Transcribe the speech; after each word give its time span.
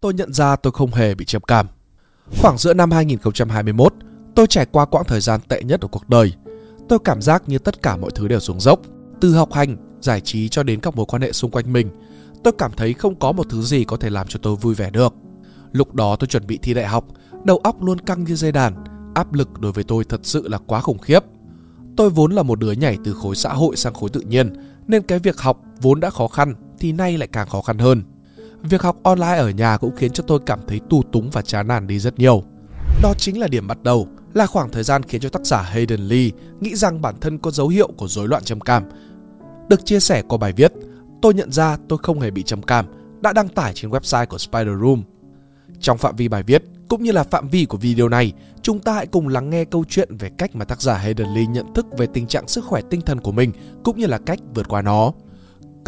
tôi 0.00 0.14
nhận 0.14 0.32
ra 0.32 0.56
tôi 0.56 0.72
không 0.72 0.92
hề 0.92 1.14
bị 1.14 1.24
trầm 1.24 1.42
cảm. 1.42 1.66
Khoảng 2.42 2.58
giữa 2.58 2.74
năm 2.74 2.90
2021, 2.90 3.94
tôi 4.34 4.46
trải 4.46 4.66
qua 4.66 4.84
quãng 4.84 5.04
thời 5.04 5.20
gian 5.20 5.40
tệ 5.48 5.62
nhất 5.62 5.80
của 5.80 5.88
cuộc 5.88 6.08
đời. 6.08 6.32
Tôi 6.88 6.98
cảm 7.04 7.22
giác 7.22 7.42
như 7.48 7.58
tất 7.58 7.82
cả 7.82 7.96
mọi 7.96 8.10
thứ 8.14 8.28
đều 8.28 8.40
xuống 8.40 8.60
dốc, 8.60 8.80
từ 9.20 9.34
học 9.34 9.52
hành, 9.52 9.76
giải 10.00 10.20
trí 10.20 10.48
cho 10.48 10.62
đến 10.62 10.80
các 10.80 10.96
mối 10.96 11.06
quan 11.08 11.22
hệ 11.22 11.32
xung 11.32 11.50
quanh 11.50 11.72
mình. 11.72 11.88
Tôi 12.44 12.52
cảm 12.58 12.72
thấy 12.76 12.92
không 12.94 13.18
có 13.18 13.32
một 13.32 13.46
thứ 13.50 13.62
gì 13.62 13.84
có 13.84 13.96
thể 13.96 14.10
làm 14.10 14.26
cho 14.28 14.38
tôi 14.42 14.56
vui 14.56 14.74
vẻ 14.74 14.90
được. 14.90 15.14
Lúc 15.72 15.94
đó 15.94 16.16
tôi 16.16 16.28
chuẩn 16.28 16.46
bị 16.46 16.58
thi 16.62 16.74
đại 16.74 16.86
học, 16.86 17.04
đầu 17.44 17.58
óc 17.58 17.82
luôn 17.82 17.98
căng 17.98 18.24
như 18.24 18.36
dây 18.36 18.52
đàn, 18.52 18.84
áp 19.14 19.32
lực 19.32 19.60
đối 19.60 19.72
với 19.72 19.84
tôi 19.84 20.04
thật 20.04 20.20
sự 20.22 20.48
là 20.48 20.58
quá 20.58 20.80
khủng 20.80 20.98
khiếp. 20.98 21.20
Tôi 21.96 22.10
vốn 22.10 22.32
là 22.32 22.42
một 22.42 22.58
đứa 22.58 22.72
nhảy 22.72 22.98
từ 23.04 23.14
khối 23.14 23.36
xã 23.36 23.52
hội 23.52 23.76
sang 23.76 23.94
khối 23.94 24.10
tự 24.10 24.20
nhiên, 24.20 24.52
nên 24.86 25.02
cái 25.02 25.18
việc 25.18 25.40
học 25.40 25.60
vốn 25.80 26.00
đã 26.00 26.10
khó 26.10 26.28
khăn 26.28 26.54
thì 26.78 26.92
nay 26.92 27.18
lại 27.18 27.28
càng 27.32 27.48
khó 27.48 27.60
khăn 27.60 27.78
hơn. 27.78 28.02
Việc 28.62 28.82
học 28.82 28.96
online 29.02 29.36
ở 29.36 29.50
nhà 29.50 29.76
cũng 29.76 29.96
khiến 29.96 30.12
cho 30.12 30.24
tôi 30.26 30.40
cảm 30.46 30.60
thấy 30.66 30.80
tu 30.90 31.02
túng 31.12 31.30
và 31.30 31.42
chán 31.42 31.68
nản 31.68 31.86
đi 31.86 31.98
rất 31.98 32.18
nhiều. 32.18 32.42
Đó 33.02 33.14
chính 33.18 33.40
là 33.40 33.48
điểm 33.48 33.66
bắt 33.66 33.82
đầu, 33.82 34.08
là 34.34 34.46
khoảng 34.46 34.70
thời 34.70 34.82
gian 34.82 35.02
khiến 35.02 35.20
cho 35.20 35.28
tác 35.28 35.46
giả 35.46 35.62
Hayden 35.62 36.00
Lee 36.00 36.30
nghĩ 36.60 36.76
rằng 36.76 37.02
bản 37.02 37.14
thân 37.20 37.38
có 37.38 37.50
dấu 37.50 37.68
hiệu 37.68 37.88
của 37.96 38.08
rối 38.08 38.28
loạn 38.28 38.44
trầm 38.44 38.60
cảm. 38.60 38.84
Được 39.68 39.84
chia 39.84 40.00
sẻ 40.00 40.22
qua 40.28 40.38
bài 40.38 40.52
viết, 40.52 40.72
tôi 41.22 41.34
nhận 41.34 41.52
ra 41.52 41.76
tôi 41.88 41.98
không 42.02 42.20
hề 42.20 42.30
bị 42.30 42.42
trầm 42.42 42.62
cảm, 42.62 42.86
đã 43.20 43.32
đăng 43.32 43.48
tải 43.48 43.72
trên 43.74 43.90
website 43.90 44.26
của 44.26 44.38
Spider 44.38 44.80
Room. 44.80 45.02
Trong 45.80 45.98
phạm 45.98 46.16
vi 46.16 46.28
bài 46.28 46.42
viết, 46.42 46.62
cũng 46.88 47.02
như 47.02 47.12
là 47.12 47.22
phạm 47.22 47.48
vi 47.48 47.64
của 47.64 47.78
video 47.78 48.08
này, 48.08 48.32
chúng 48.62 48.80
ta 48.80 48.92
hãy 48.92 49.06
cùng 49.06 49.28
lắng 49.28 49.50
nghe 49.50 49.64
câu 49.64 49.84
chuyện 49.88 50.16
về 50.16 50.30
cách 50.38 50.56
mà 50.56 50.64
tác 50.64 50.82
giả 50.82 50.94
Hayden 50.94 51.34
Lee 51.34 51.46
nhận 51.46 51.74
thức 51.74 51.86
về 51.98 52.06
tình 52.06 52.26
trạng 52.26 52.48
sức 52.48 52.64
khỏe 52.64 52.80
tinh 52.90 53.00
thần 53.00 53.20
của 53.20 53.32
mình 53.32 53.52
cũng 53.84 53.98
như 53.98 54.06
là 54.06 54.18
cách 54.18 54.38
vượt 54.54 54.68
qua 54.68 54.82
nó. 54.82 55.12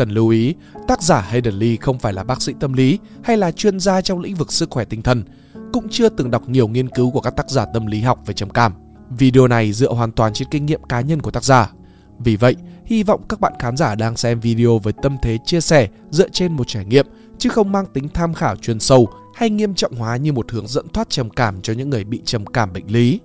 Cần 0.00 0.10
lưu 0.10 0.28
ý, 0.28 0.54
tác 0.88 1.02
giả 1.02 1.20
Hayden 1.20 1.54
Lee 1.54 1.76
không 1.76 1.98
phải 1.98 2.12
là 2.12 2.24
bác 2.24 2.42
sĩ 2.42 2.52
tâm 2.60 2.72
lý 2.72 2.98
hay 3.22 3.36
là 3.36 3.52
chuyên 3.52 3.80
gia 3.80 4.00
trong 4.00 4.20
lĩnh 4.20 4.34
vực 4.34 4.52
sức 4.52 4.70
khỏe 4.70 4.84
tinh 4.84 5.02
thần, 5.02 5.24
cũng 5.72 5.88
chưa 5.90 6.08
từng 6.08 6.30
đọc 6.30 6.48
nhiều 6.48 6.68
nghiên 6.68 6.88
cứu 6.88 7.10
của 7.10 7.20
các 7.20 7.36
tác 7.36 7.50
giả 7.50 7.66
tâm 7.74 7.86
lý 7.86 8.00
học 8.00 8.18
về 8.26 8.34
trầm 8.34 8.50
cảm. 8.50 8.72
Video 9.10 9.48
này 9.48 9.72
dựa 9.72 9.92
hoàn 9.92 10.12
toàn 10.12 10.32
trên 10.32 10.48
kinh 10.50 10.66
nghiệm 10.66 10.82
cá 10.82 11.00
nhân 11.00 11.22
của 11.22 11.30
tác 11.30 11.44
giả. 11.44 11.72
Vì 12.18 12.36
vậy, 12.36 12.56
hy 12.84 13.02
vọng 13.02 13.22
các 13.28 13.40
bạn 13.40 13.52
khán 13.58 13.76
giả 13.76 13.94
đang 13.94 14.16
xem 14.16 14.40
video 14.40 14.78
với 14.78 14.92
tâm 15.02 15.16
thế 15.22 15.38
chia 15.44 15.60
sẻ 15.60 15.88
dựa 16.10 16.28
trên 16.28 16.52
một 16.52 16.68
trải 16.68 16.84
nghiệm 16.84 17.06
chứ 17.38 17.48
không 17.50 17.72
mang 17.72 17.86
tính 17.86 18.08
tham 18.08 18.34
khảo 18.34 18.56
chuyên 18.56 18.80
sâu 18.80 19.08
hay 19.34 19.50
nghiêm 19.50 19.74
trọng 19.74 19.94
hóa 19.94 20.16
như 20.16 20.32
một 20.32 20.50
hướng 20.52 20.66
dẫn 20.66 20.88
thoát 20.88 21.10
trầm 21.10 21.30
cảm 21.30 21.62
cho 21.62 21.72
những 21.72 21.90
người 21.90 22.04
bị 22.04 22.20
trầm 22.24 22.46
cảm 22.46 22.72
bệnh 22.72 22.86
lý. 22.86 23.20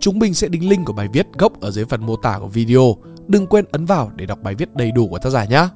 Chúng 0.00 0.18
mình 0.18 0.34
sẽ 0.34 0.48
đính 0.48 0.68
link 0.68 0.86
của 0.86 0.92
bài 0.92 1.08
viết 1.12 1.26
gốc 1.38 1.60
ở 1.60 1.70
dưới 1.70 1.84
phần 1.84 2.06
mô 2.06 2.16
tả 2.16 2.38
của 2.38 2.48
video. 2.48 2.96
Đừng 3.28 3.46
quên 3.46 3.64
ấn 3.72 3.84
vào 3.84 4.10
để 4.16 4.26
đọc 4.26 4.38
bài 4.42 4.54
viết 4.54 4.76
đầy 4.76 4.90
đủ 4.92 5.08
của 5.08 5.18
tác 5.18 5.30
giả 5.30 5.44
nhé. 5.44 5.68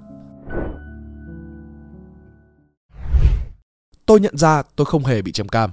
Tôi 4.06 4.20
nhận 4.20 4.36
ra 4.36 4.62
tôi 4.76 4.84
không 4.84 5.04
hề 5.04 5.22
bị 5.22 5.32
trầm 5.32 5.48
cảm. 5.48 5.70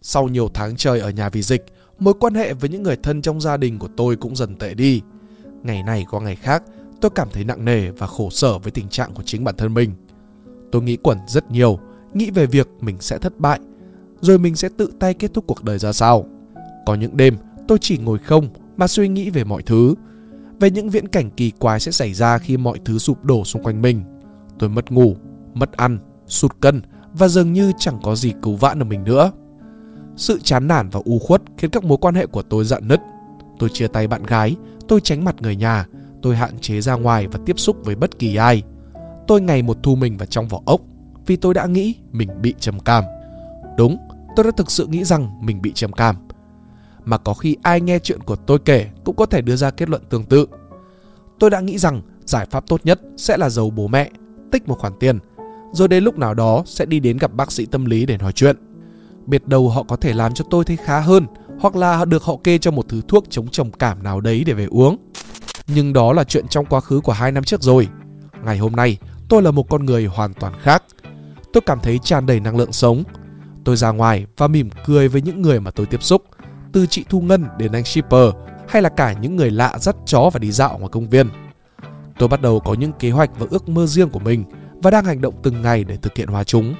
Sau 0.00 0.28
nhiều 0.28 0.48
tháng 0.54 0.76
trời 0.76 1.00
ở 1.00 1.10
nhà 1.10 1.28
vì 1.28 1.42
dịch, 1.42 1.64
mối 1.98 2.14
quan 2.20 2.34
hệ 2.34 2.54
với 2.54 2.70
những 2.70 2.82
người 2.82 2.96
thân 2.96 3.22
trong 3.22 3.40
gia 3.40 3.56
đình 3.56 3.78
của 3.78 3.88
tôi 3.96 4.16
cũng 4.16 4.36
dần 4.36 4.56
tệ 4.56 4.74
đi. 4.74 5.02
Ngày 5.62 5.82
này 5.82 6.06
qua 6.10 6.20
ngày 6.20 6.36
khác, 6.36 6.62
tôi 7.00 7.10
cảm 7.14 7.28
thấy 7.32 7.44
nặng 7.44 7.64
nề 7.64 7.90
và 7.90 8.06
khổ 8.06 8.30
sở 8.30 8.58
với 8.58 8.70
tình 8.70 8.88
trạng 8.88 9.14
của 9.14 9.22
chính 9.22 9.44
bản 9.44 9.56
thân 9.56 9.74
mình. 9.74 9.90
Tôi 10.72 10.82
nghĩ 10.82 10.96
quẩn 10.96 11.18
rất 11.28 11.50
nhiều, 11.50 11.78
nghĩ 12.14 12.30
về 12.30 12.46
việc 12.46 12.68
mình 12.80 12.96
sẽ 13.00 13.18
thất 13.18 13.38
bại, 13.38 13.60
rồi 14.20 14.38
mình 14.38 14.56
sẽ 14.56 14.68
tự 14.76 14.92
tay 14.98 15.14
kết 15.14 15.34
thúc 15.34 15.44
cuộc 15.46 15.64
đời 15.64 15.78
ra 15.78 15.92
sao. 15.92 16.26
Có 16.86 16.94
những 16.94 17.16
đêm 17.16 17.36
tôi 17.68 17.78
chỉ 17.80 17.98
ngồi 17.98 18.18
không 18.18 18.48
mà 18.76 18.86
suy 18.86 19.08
nghĩ 19.08 19.30
về 19.30 19.44
mọi 19.44 19.62
thứ, 19.62 19.94
về 20.60 20.70
những 20.70 20.90
viễn 20.90 21.08
cảnh 21.08 21.30
kỳ 21.30 21.50
quái 21.50 21.80
sẽ 21.80 21.92
xảy 21.92 22.14
ra 22.14 22.38
khi 22.38 22.56
mọi 22.56 22.78
thứ 22.84 22.98
sụp 22.98 23.24
đổ 23.24 23.44
xung 23.44 23.62
quanh 23.62 23.82
mình. 23.82 24.02
Tôi 24.58 24.68
mất 24.68 24.92
ngủ, 24.92 25.16
mất 25.54 25.72
ăn, 25.72 25.98
sụt 26.26 26.60
cân 26.60 26.82
và 27.12 27.28
dường 27.28 27.52
như 27.52 27.72
chẳng 27.78 27.98
có 28.02 28.14
gì 28.14 28.32
cứu 28.42 28.56
vãn 28.56 28.78
được 28.78 28.84
mình 28.84 29.04
nữa. 29.04 29.32
Sự 30.16 30.38
chán 30.44 30.68
nản 30.68 30.88
và 30.88 31.00
u 31.04 31.18
khuất 31.18 31.42
khiến 31.56 31.70
các 31.70 31.84
mối 31.84 31.98
quan 32.00 32.14
hệ 32.14 32.26
của 32.26 32.42
tôi 32.42 32.64
dạn 32.64 32.88
nứt. 32.88 33.00
Tôi 33.58 33.68
chia 33.72 33.86
tay 33.86 34.08
bạn 34.08 34.22
gái, 34.22 34.56
tôi 34.88 35.00
tránh 35.00 35.24
mặt 35.24 35.36
người 35.40 35.56
nhà, 35.56 35.86
tôi 36.22 36.36
hạn 36.36 36.58
chế 36.58 36.80
ra 36.80 36.94
ngoài 36.94 37.26
và 37.26 37.40
tiếp 37.46 37.58
xúc 37.58 37.76
với 37.84 37.94
bất 37.94 38.18
kỳ 38.18 38.36
ai. 38.36 38.62
Tôi 39.26 39.40
ngày 39.40 39.62
một 39.62 39.76
thu 39.82 39.94
mình 39.94 40.16
vào 40.16 40.26
trong 40.26 40.48
vỏ 40.48 40.60
ốc 40.64 40.80
vì 41.26 41.36
tôi 41.36 41.54
đã 41.54 41.66
nghĩ 41.66 41.94
mình 42.12 42.28
bị 42.42 42.54
trầm 42.60 42.80
cảm. 42.80 43.04
Đúng, 43.78 43.96
tôi 44.36 44.44
đã 44.44 44.50
thực 44.56 44.70
sự 44.70 44.86
nghĩ 44.86 45.04
rằng 45.04 45.28
mình 45.40 45.62
bị 45.62 45.72
trầm 45.74 45.92
cảm. 45.92 46.16
Mà 47.04 47.18
có 47.18 47.34
khi 47.34 47.56
ai 47.62 47.80
nghe 47.80 47.98
chuyện 47.98 48.20
của 48.20 48.36
tôi 48.36 48.58
kể 48.58 48.88
cũng 49.04 49.16
có 49.16 49.26
thể 49.26 49.42
đưa 49.42 49.56
ra 49.56 49.70
kết 49.70 49.88
luận 49.88 50.02
tương 50.10 50.24
tự. 50.24 50.46
Tôi 51.38 51.50
đã 51.50 51.60
nghĩ 51.60 51.78
rằng 51.78 52.02
giải 52.24 52.46
pháp 52.50 52.66
tốt 52.66 52.80
nhất 52.84 53.00
sẽ 53.16 53.36
là 53.36 53.50
giấu 53.50 53.70
bố 53.70 53.88
mẹ, 53.88 54.10
tích 54.52 54.68
một 54.68 54.78
khoản 54.78 54.92
tiền, 55.00 55.18
rồi 55.72 55.88
đến 55.88 56.04
lúc 56.04 56.18
nào 56.18 56.34
đó 56.34 56.62
sẽ 56.66 56.86
đi 56.86 57.00
đến 57.00 57.18
gặp 57.18 57.32
bác 57.34 57.52
sĩ 57.52 57.66
tâm 57.66 57.84
lý 57.84 58.06
để 58.06 58.18
nói 58.18 58.32
chuyện. 58.32 58.56
Biết 59.26 59.48
đâu 59.48 59.68
họ 59.68 59.82
có 59.82 59.96
thể 59.96 60.12
làm 60.12 60.34
cho 60.34 60.44
tôi 60.50 60.64
thấy 60.64 60.76
khá 60.76 61.00
hơn, 61.00 61.26
hoặc 61.60 61.76
là 61.76 62.04
được 62.04 62.22
họ 62.22 62.36
kê 62.44 62.58
cho 62.58 62.70
một 62.70 62.88
thứ 62.88 63.00
thuốc 63.08 63.24
chống 63.30 63.48
trầm 63.48 63.70
cảm 63.72 64.02
nào 64.02 64.20
đấy 64.20 64.44
để 64.46 64.52
về 64.52 64.66
uống. 64.70 64.96
Nhưng 65.66 65.92
đó 65.92 66.12
là 66.12 66.24
chuyện 66.24 66.48
trong 66.48 66.66
quá 66.66 66.80
khứ 66.80 67.00
của 67.00 67.12
hai 67.12 67.32
năm 67.32 67.44
trước 67.44 67.62
rồi. 67.62 67.88
Ngày 68.44 68.58
hôm 68.58 68.72
nay, 68.72 68.98
tôi 69.28 69.42
là 69.42 69.50
một 69.50 69.68
con 69.70 69.84
người 69.84 70.06
hoàn 70.06 70.34
toàn 70.34 70.52
khác. 70.62 70.82
Tôi 71.52 71.60
cảm 71.66 71.80
thấy 71.82 71.98
tràn 71.98 72.26
đầy 72.26 72.40
năng 72.40 72.56
lượng 72.56 72.72
sống. 72.72 73.02
Tôi 73.64 73.76
ra 73.76 73.90
ngoài 73.90 74.26
và 74.36 74.48
mỉm 74.48 74.70
cười 74.86 75.08
với 75.08 75.22
những 75.22 75.42
người 75.42 75.60
mà 75.60 75.70
tôi 75.70 75.86
tiếp 75.86 76.02
xúc, 76.02 76.24
từ 76.72 76.86
chị 76.86 77.04
Thu 77.08 77.20
Ngân 77.20 77.44
đến 77.58 77.72
anh 77.72 77.84
shipper 77.84 78.28
hay 78.68 78.82
là 78.82 78.88
cả 78.88 79.12
những 79.12 79.36
người 79.36 79.50
lạ 79.50 79.78
dắt 79.78 79.96
chó 80.06 80.30
và 80.32 80.38
đi 80.38 80.52
dạo 80.52 80.78
ngoài 80.78 80.88
công 80.92 81.08
viên. 81.08 81.28
Tôi 82.18 82.28
bắt 82.28 82.42
đầu 82.42 82.60
có 82.60 82.74
những 82.74 82.92
kế 82.92 83.10
hoạch 83.10 83.30
và 83.38 83.46
ước 83.50 83.68
mơ 83.68 83.86
riêng 83.86 84.10
của 84.10 84.18
mình 84.18 84.44
và 84.82 84.90
đang 84.90 85.04
hành 85.04 85.20
động 85.20 85.34
từng 85.42 85.62
ngày 85.62 85.84
để 85.84 85.96
thực 85.96 86.16
hiện 86.16 86.28
hóa 86.28 86.44
chúng. 86.44 86.74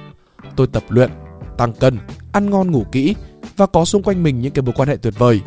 Tôi 0.55 0.67
tập 0.67 0.83
luyện, 0.89 1.11
tăng 1.57 1.73
cân, 1.73 1.99
ăn 2.31 2.49
ngon 2.49 2.71
ngủ 2.71 2.85
kỹ 2.91 3.15
và 3.57 3.65
có 3.65 3.85
xung 3.85 4.03
quanh 4.03 4.23
mình 4.23 4.41
những 4.41 4.51
cái 4.51 4.63
mối 4.63 4.73
quan 4.77 4.89
hệ 4.89 4.97
tuyệt 4.97 5.13
vời. 5.17 5.41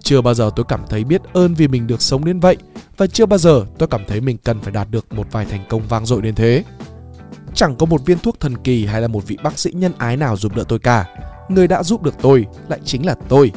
Chưa 0.00 0.20
bao 0.20 0.34
giờ 0.34 0.50
tôi 0.56 0.66
cảm 0.68 0.80
thấy 0.88 1.04
biết 1.04 1.22
ơn 1.32 1.54
vì 1.54 1.68
mình 1.68 1.86
được 1.86 2.02
sống 2.02 2.24
đến 2.24 2.40
vậy 2.40 2.56
và 2.96 3.06
chưa 3.06 3.26
bao 3.26 3.38
giờ 3.38 3.66
tôi 3.78 3.88
cảm 3.88 4.00
thấy 4.08 4.20
mình 4.20 4.36
cần 4.44 4.60
phải 4.60 4.72
đạt 4.72 4.90
được 4.90 5.12
một 5.12 5.26
vài 5.32 5.46
thành 5.46 5.64
công 5.68 5.82
vang 5.88 6.06
dội 6.06 6.22
đến 6.22 6.34
thế. 6.34 6.64
Chẳng 7.54 7.76
có 7.76 7.86
một 7.86 8.06
viên 8.06 8.18
thuốc 8.18 8.40
thần 8.40 8.56
kỳ 8.56 8.86
hay 8.86 9.00
là 9.00 9.08
một 9.08 9.26
vị 9.26 9.38
bác 9.42 9.58
sĩ 9.58 9.70
nhân 9.74 9.92
ái 9.98 10.16
nào 10.16 10.36
giúp 10.36 10.56
đỡ 10.56 10.64
tôi 10.68 10.78
cả. 10.78 11.06
Người 11.48 11.68
đã 11.68 11.82
giúp 11.82 12.02
được 12.02 12.14
tôi 12.22 12.46
lại 12.68 12.80
chính 12.84 13.06
là 13.06 13.14
tôi. 13.28 13.52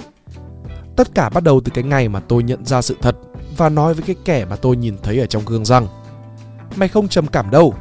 Tất 0.99 1.15
cả 1.15 1.29
bắt 1.29 1.43
đầu 1.43 1.61
từ 1.65 1.71
cái 1.75 1.83
ngày 1.83 2.09
mà 2.09 2.19
tôi 2.19 2.43
nhận 2.43 2.65
ra 2.65 2.81
sự 2.81 2.97
thật 3.01 3.15
và 3.57 3.69
nói 3.69 3.93
với 3.93 4.03
cái 4.03 4.15
kẻ 4.25 4.45
mà 4.45 4.55
tôi 4.55 4.77
nhìn 4.77 4.97
thấy 5.03 5.19
ở 5.19 5.25
trong 5.25 5.45
gương 5.45 5.65
rằng 5.65 5.87
Mày 6.75 6.89
không 6.89 7.07
trầm 7.07 7.27
cảm 7.27 7.51
đâu, 7.51 7.73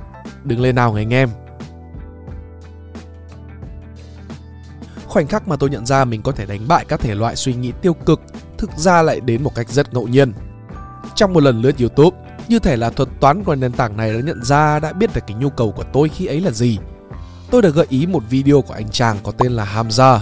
đừng 0.44 0.60
lên 0.60 0.74
nào 0.74 0.92
người 0.92 1.02
anh 1.02 1.12
em. 1.12 1.28
Khoảnh 5.06 5.26
khắc 5.26 5.48
mà 5.48 5.56
tôi 5.56 5.70
nhận 5.70 5.86
ra 5.86 6.04
mình 6.04 6.22
có 6.22 6.32
thể 6.32 6.46
đánh 6.46 6.68
bại 6.68 6.84
các 6.88 7.00
thể 7.00 7.14
loại 7.14 7.36
suy 7.36 7.54
nghĩ 7.54 7.72
tiêu 7.82 7.94
cực 7.94 8.20
thực 8.58 8.70
ra 8.76 9.02
lại 9.02 9.20
đến 9.20 9.42
một 9.42 9.54
cách 9.54 9.68
rất 9.68 9.94
ngẫu 9.94 10.08
nhiên. 10.08 10.32
Trong 11.14 11.32
một 11.32 11.42
lần 11.42 11.62
lướt 11.62 11.78
YouTube, 11.80 12.16
như 12.48 12.58
thể 12.58 12.76
là 12.76 12.90
thuật 12.90 13.08
toán 13.20 13.44
của 13.44 13.54
nền 13.54 13.72
tảng 13.72 13.96
này 13.96 14.14
đã 14.14 14.20
nhận 14.20 14.44
ra 14.44 14.78
đã 14.78 14.92
biết 14.92 15.14
được 15.14 15.22
cái 15.26 15.36
nhu 15.36 15.50
cầu 15.50 15.72
của 15.72 15.84
tôi 15.92 16.08
khi 16.08 16.26
ấy 16.26 16.40
là 16.40 16.50
gì. 16.50 16.78
Tôi 17.50 17.62
được 17.62 17.74
gợi 17.74 17.86
ý 17.88 18.06
một 18.06 18.22
video 18.30 18.62
của 18.62 18.74
anh 18.74 18.88
chàng 18.88 19.16
có 19.22 19.32
tên 19.32 19.52
là 19.52 19.64
Hamza. 19.74 20.18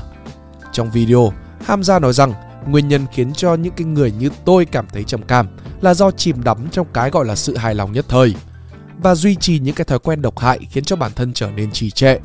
Trong 0.72 0.90
video, 0.90 1.32
Hamza 1.66 2.00
nói 2.00 2.12
rằng 2.12 2.32
nguyên 2.68 2.88
nhân 2.88 3.06
khiến 3.12 3.32
cho 3.32 3.54
những 3.54 3.72
cái 3.76 3.84
người 3.84 4.12
như 4.18 4.30
tôi 4.44 4.64
cảm 4.64 4.86
thấy 4.92 5.04
trầm 5.04 5.22
cảm 5.22 5.48
là 5.80 5.94
do 5.94 6.10
chìm 6.10 6.44
đắm 6.44 6.68
trong 6.72 6.86
cái 6.92 7.10
gọi 7.10 7.24
là 7.24 7.36
sự 7.36 7.56
hài 7.56 7.74
lòng 7.74 7.92
nhất 7.92 8.06
thời 8.08 8.34
và 9.02 9.14
duy 9.14 9.34
trì 9.34 9.58
những 9.58 9.74
cái 9.74 9.84
thói 9.84 9.98
quen 9.98 10.22
độc 10.22 10.38
hại 10.38 10.58
khiến 10.70 10.84
cho 10.84 10.96
bản 10.96 11.12
thân 11.14 11.32
trở 11.32 11.50
nên 11.50 11.70
trì 11.70 11.90
trệ. 11.90 12.18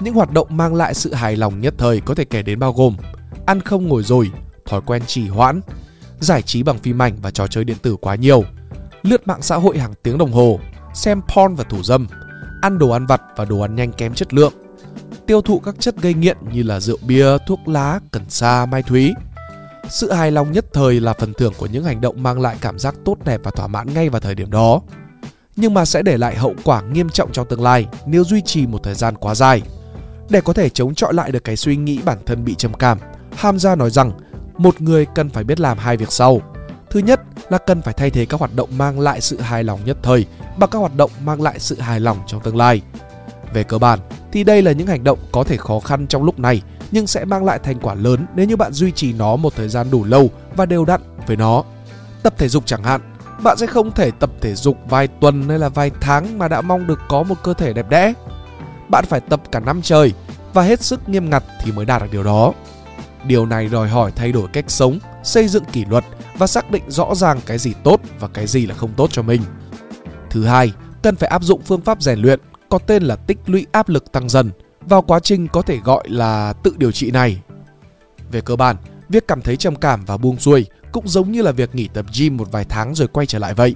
Những 0.00 0.14
hoạt 0.14 0.30
động 0.30 0.46
mang 0.50 0.74
lại 0.74 0.94
sự 0.94 1.14
hài 1.14 1.36
lòng 1.36 1.60
nhất 1.60 1.74
thời 1.78 2.00
có 2.00 2.14
thể 2.14 2.24
kể 2.24 2.42
đến 2.42 2.58
bao 2.58 2.72
gồm 2.72 2.96
ăn 3.46 3.60
không 3.60 3.88
ngồi 3.88 4.02
rồi, 4.02 4.30
thói 4.66 4.80
quen 4.86 5.02
trì 5.06 5.28
hoãn, 5.28 5.60
giải 6.20 6.42
trí 6.42 6.62
bằng 6.62 6.78
phim 6.78 7.02
ảnh 7.02 7.16
và 7.22 7.30
trò 7.30 7.46
chơi 7.46 7.64
điện 7.64 7.76
tử 7.82 7.96
quá 7.96 8.14
nhiều, 8.14 8.44
lướt 9.02 9.26
mạng 9.26 9.42
xã 9.42 9.56
hội 9.56 9.78
hàng 9.78 9.94
tiếng 10.02 10.18
đồng 10.18 10.32
hồ, 10.32 10.60
xem 10.94 11.20
porn 11.34 11.54
và 11.54 11.64
thủ 11.64 11.82
dâm, 11.82 12.06
ăn 12.62 12.78
đồ 12.78 12.90
ăn 12.90 13.06
vặt 13.06 13.22
và 13.36 13.44
đồ 13.44 13.60
ăn 13.60 13.76
nhanh 13.76 13.92
kém 13.92 14.14
chất 14.14 14.34
lượng, 14.34 14.52
tiêu 15.26 15.40
thụ 15.40 15.58
các 15.58 15.74
chất 15.78 15.96
gây 15.96 16.14
nghiện 16.14 16.36
như 16.52 16.62
là 16.62 16.80
rượu 16.80 16.98
bia, 17.06 17.38
thuốc 17.46 17.68
lá, 17.68 18.00
cần 18.10 18.22
sa, 18.28 18.66
mai 18.66 18.82
thúy. 18.82 19.14
Sự 19.90 20.12
hài 20.12 20.30
lòng 20.30 20.52
nhất 20.52 20.64
thời 20.72 21.00
là 21.00 21.12
phần 21.12 21.34
thưởng 21.34 21.52
của 21.58 21.66
những 21.66 21.84
hành 21.84 22.00
động 22.00 22.22
mang 22.22 22.40
lại 22.40 22.56
cảm 22.60 22.78
giác 22.78 22.94
tốt 23.04 23.16
đẹp 23.24 23.40
và 23.44 23.50
thỏa 23.50 23.66
mãn 23.66 23.94
ngay 23.94 24.08
vào 24.08 24.20
thời 24.20 24.34
điểm 24.34 24.50
đó, 24.50 24.80
nhưng 25.56 25.74
mà 25.74 25.84
sẽ 25.84 26.02
để 26.02 26.16
lại 26.16 26.36
hậu 26.36 26.54
quả 26.64 26.82
nghiêm 26.82 27.08
trọng 27.08 27.32
trong 27.32 27.48
tương 27.48 27.62
lai 27.62 27.86
nếu 28.06 28.24
duy 28.24 28.40
trì 28.40 28.66
một 28.66 28.82
thời 28.82 28.94
gian 28.94 29.16
quá 29.16 29.34
dài. 29.34 29.62
Để 30.28 30.40
có 30.40 30.52
thể 30.52 30.68
chống 30.68 30.94
chọi 30.94 31.14
lại 31.14 31.32
được 31.32 31.44
cái 31.44 31.56
suy 31.56 31.76
nghĩ 31.76 32.00
bản 32.04 32.18
thân 32.26 32.44
bị 32.44 32.54
trầm 32.54 32.74
cảm, 32.74 32.98
Hamza 33.36 33.76
nói 33.76 33.90
rằng 33.90 34.12
một 34.58 34.80
người 34.80 35.06
cần 35.14 35.30
phải 35.30 35.44
biết 35.44 35.60
làm 35.60 35.78
hai 35.78 35.96
việc 35.96 36.12
sau. 36.12 36.40
Thứ 36.90 37.00
nhất 37.00 37.20
là 37.48 37.58
cần 37.58 37.82
phải 37.82 37.94
thay 37.94 38.10
thế 38.10 38.26
các 38.26 38.40
hoạt 38.40 38.54
động 38.54 38.68
mang 38.78 39.00
lại 39.00 39.20
sự 39.20 39.40
hài 39.40 39.64
lòng 39.64 39.80
nhất 39.84 39.96
thời 40.02 40.26
bằng 40.58 40.70
các 40.70 40.78
hoạt 40.78 40.96
động 40.96 41.10
mang 41.24 41.42
lại 41.42 41.58
sự 41.58 41.80
hài 41.80 42.00
lòng 42.00 42.18
trong 42.26 42.40
tương 42.42 42.56
lai. 42.56 42.82
Về 43.54 43.62
cơ 43.62 43.78
bản 43.78 43.98
thì 44.32 44.44
đây 44.44 44.62
là 44.62 44.72
những 44.72 44.86
hành 44.86 45.04
động 45.04 45.18
có 45.32 45.44
thể 45.44 45.56
khó 45.56 45.80
khăn 45.80 46.06
trong 46.06 46.24
lúc 46.24 46.38
này 46.38 46.62
nhưng 46.90 47.06
sẽ 47.06 47.24
mang 47.24 47.44
lại 47.44 47.58
thành 47.58 47.78
quả 47.82 47.94
lớn 47.94 48.26
nếu 48.34 48.46
như 48.46 48.56
bạn 48.56 48.72
duy 48.72 48.92
trì 48.92 49.12
nó 49.12 49.36
một 49.36 49.54
thời 49.56 49.68
gian 49.68 49.90
đủ 49.90 50.04
lâu 50.04 50.30
và 50.56 50.66
đều 50.66 50.84
đặn 50.84 51.00
với 51.26 51.36
nó. 51.36 51.64
Tập 52.22 52.34
thể 52.38 52.48
dục 52.48 52.66
chẳng 52.66 52.82
hạn, 52.82 53.00
bạn 53.42 53.56
sẽ 53.58 53.66
không 53.66 53.90
thể 53.90 54.10
tập 54.10 54.30
thể 54.40 54.54
dục 54.54 54.76
vài 54.88 55.08
tuần 55.08 55.48
hay 55.48 55.58
là 55.58 55.68
vài 55.68 55.90
tháng 56.00 56.38
mà 56.38 56.48
đã 56.48 56.60
mong 56.60 56.86
được 56.86 57.00
có 57.08 57.22
một 57.22 57.34
cơ 57.42 57.54
thể 57.54 57.72
đẹp 57.72 57.88
đẽ. 57.88 58.12
bạn 58.88 59.04
phải 59.08 59.20
tập 59.20 59.42
cả 59.52 59.60
năm 59.60 59.82
trời 59.82 60.12
và 60.54 60.62
hết 60.62 60.82
sức 60.82 61.08
nghiêm 61.08 61.30
ngặt 61.30 61.44
thì 61.62 61.72
mới 61.72 61.84
đạt 61.84 62.02
được 62.02 62.08
điều 62.12 62.22
đó. 62.22 62.52
Điều 63.26 63.46
này 63.46 63.68
đòi 63.68 63.88
hỏi 63.88 64.12
thay 64.16 64.32
đổi 64.32 64.48
cách 64.52 64.64
sống, 64.68 64.98
xây 65.24 65.48
dựng 65.48 65.64
kỷ 65.64 65.84
luật 65.84 66.04
và 66.38 66.46
xác 66.46 66.70
định 66.70 66.82
rõ 66.88 67.14
ràng 67.14 67.40
cái 67.46 67.58
gì 67.58 67.72
tốt 67.84 68.00
và 68.20 68.28
cái 68.28 68.46
gì 68.46 68.66
là 68.66 68.74
không 68.74 68.92
tốt 68.96 69.08
cho 69.12 69.22
mình. 69.22 69.42
Thứ 70.30 70.44
hai, 70.44 70.72
cần 71.02 71.16
phải 71.16 71.28
áp 71.28 71.42
dụng 71.42 71.62
phương 71.62 71.80
pháp 71.80 72.02
rèn 72.02 72.18
luyện 72.18 72.40
có 72.68 72.78
tên 72.78 73.02
là 73.02 73.16
tích 73.16 73.38
lũy 73.46 73.66
áp 73.72 73.88
lực 73.88 74.12
tăng 74.12 74.28
dần 74.28 74.50
vào 74.88 75.02
quá 75.02 75.20
trình 75.20 75.48
có 75.48 75.62
thể 75.62 75.78
gọi 75.78 76.08
là 76.08 76.52
tự 76.52 76.74
điều 76.78 76.92
trị 76.92 77.10
này. 77.10 77.42
Về 78.30 78.40
cơ 78.40 78.56
bản, 78.56 78.76
việc 79.08 79.28
cảm 79.28 79.42
thấy 79.42 79.56
trầm 79.56 79.76
cảm 79.76 80.04
và 80.04 80.16
buông 80.16 80.38
xuôi 80.38 80.66
cũng 80.92 81.08
giống 81.08 81.32
như 81.32 81.42
là 81.42 81.52
việc 81.52 81.74
nghỉ 81.74 81.88
tập 81.88 82.06
gym 82.18 82.36
một 82.36 82.52
vài 82.52 82.64
tháng 82.64 82.94
rồi 82.94 83.08
quay 83.08 83.26
trở 83.26 83.38
lại 83.38 83.54
vậy. 83.54 83.74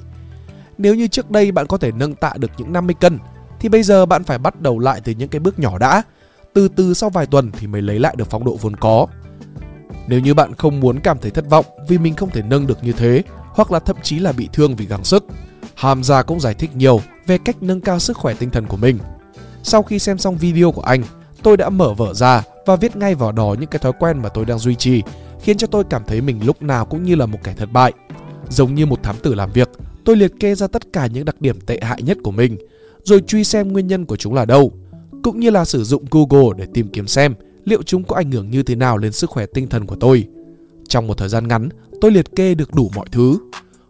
Nếu 0.79 0.95
như 0.95 1.07
trước 1.07 1.31
đây 1.31 1.53
bạn 1.53 1.67
có 1.67 1.79
thể 1.79 1.93
nâng 1.93 2.15
tạ 2.15 2.33
được 2.37 2.51
những 2.59 2.73
50 2.73 2.95
cân 3.01 3.19
thì 3.61 3.69
bây 3.69 3.83
giờ 3.83 4.07
bạn 4.07 4.25
phải 4.25 4.39
bắt 4.39 4.61
đầu 4.61 4.79
lại 4.79 5.01
từ 5.05 5.13
những 5.13 5.29
cái 5.29 5.41
bước 5.41 5.59
nhỏ 5.59 5.79
đã. 5.79 6.03
Từ 6.53 6.69
từ 6.69 6.95
sau 6.95 7.11
vài 7.11 7.27
tuần 7.27 7.51
thì 7.53 7.67
mới 7.67 7.83
lấy 7.83 7.99
lại 7.99 8.15
được 8.17 8.31
phong 8.31 8.45
độ 8.45 8.57
vốn 8.61 8.77
có. 8.77 9.07
Nếu 10.09 10.21
như 10.21 10.35
bạn 10.35 10.55
không 10.55 10.81
muốn 10.81 11.01
cảm 11.01 11.19
thấy 11.19 11.31
thất 11.31 11.51
vọng 11.51 11.67
vì 11.89 11.99
mình 11.99 12.15
không 12.15 12.31
thể 12.31 12.43
nâng 12.43 12.67
được 12.67 12.85
như 12.85 12.93
thế 12.93 13.23
hoặc 13.47 13.73
là 13.73 13.79
thậm 13.79 13.97
chí 14.03 14.19
là 14.19 14.33
bị 14.33 14.49
thương 14.53 14.77
vì 14.77 14.87
gắng 14.87 15.05
sức, 15.05 15.27
Hamza 15.77 16.23
cũng 16.23 16.41
giải 16.41 16.55
thích 16.55 16.71
nhiều 16.77 17.01
về 17.27 17.39
cách 17.39 17.57
nâng 17.63 17.81
cao 17.81 17.99
sức 17.99 18.17
khỏe 18.17 18.35
tinh 18.35 18.51
thần 18.51 18.67
của 18.67 18.77
mình. 18.77 18.99
Sau 19.63 19.83
khi 19.83 19.99
xem 19.99 20.19
xong 20.19 20.37
video 20.37 20.73
của 20.73 20.83
anh, 20.83 21.03
tôi 21.43 21.57
đã 21.57 21.69
mở 21.69 21.95
vở 21.95 22.15
ra 22.15 22.43
và 22.67 22.77
viết 22.77 22.97
ngay 22.97 23.15
vào 23.15 23.33
đó 23.33 23.55
những 23.61 23.71
cái 23.71 23.79
thói 23.79 23.93
quen 23.99 24.19
mà 24.19 24.29
tôi 24.29 24.45
đang 24.45 24.59
duy 24.59 24.75
trì, 24.75 25.03
khiến 25.41 25.57
cho 25.57 25.67
tôi 25.67 25.85
cảm 25.85 26.03
thấy 26.07 26.21
mình 26.21 26.47
lúc 26.47 26.63
nào 26.63 26.85
cũng 26.85 27.03
như 27.05 27.15
là 27.15 27.27
một 27.27 27.39
kẻ 27.45 27.55
thất 27.55 27.73
bại. 27.73 27.93
Giống 28.49 28.75
như 28.75 28.87
một 28.87 29.03
thám 29.03 29.17
tử 29.23 29.35
làm 29.35 29.53
việc, 29.53 29.71
tôi 30.05 30.17
liệt 30.17 30.33
kê 30.41 30.55
ra 30.55 30.67
tất 30.67 30.93
cả 30.93 31.07
những 31.07 31.25
đặc 31.25 31.41
điểm 31.41 31.61
tệ 31.61 31.79
hại 31.83 32.03
nhất 32.03 32.19
của 32.23 32.31
mình, 32.31 32.59
rồi 33.05 33.23
truy 33.27 33.45
xem 33.45 33.73
nguyên 33.73 33.87
nhân 33.87 34.05
của 34.05 34.17
chúng 34.17 34.35
là 34.35 34.45
đâu, 34.45 34.73
cũng 35.23 35.41
như 35.41 35.51
là 35.51 35.65
sử 35.65 35.85
dụng 35.85 36.05
Google 36.11 36.49
để 36.59 36.67
tìm 36.75 36.89
kiếm 36.89 37.07
xem 37.07 37.35
liệu 37.65 37.83
chúng 37.83 38.05
có 38.05 38.17
ảnh 38.17 38.31
hưởng 38.31 38.51
như 38.51 38.63
thế 38.63 38.75
nào 38.75 38.99
lên 38.99 39.13
sức 39.13 39.31
khỏe 39.31 39.47
tinh 39.47 39.69
thần 39.69 39.87
của 39.87 39.97
tôi. 40.01 40.29
Trong 40.89 41.07
một 41.07 41.19
thời 41.19 41.29
gian 41.29 41.49
ngắn, 41.49 41.69
tôi 42.01 42.11
liệt 42.11 42.37
kê 42.37 42.55
được 42.55 42.75
đủ 42.75 42.91
mọi 42.95 43.07
thứ. 43.13 43.39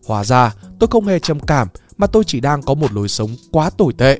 Hóa 0.06 0.24
ra, 0.24 0.54
tôi 0.78 0.88
không 0.90 1.06
hề 1.06 1.18
trầm 1.18 1.40
cảm 1.40 1.68
mà 1.96 2.06
tôi 2.06 2.24
chỉ 2.24 2.40
đang 2.40 2.62
có 2.62 2.74
một 2.74 2.92
lối 2.92 3.08
sống 3.08 3.30
quá 3.50 3.70
tồi 3.70 3.92
tệ, 3.92 4.18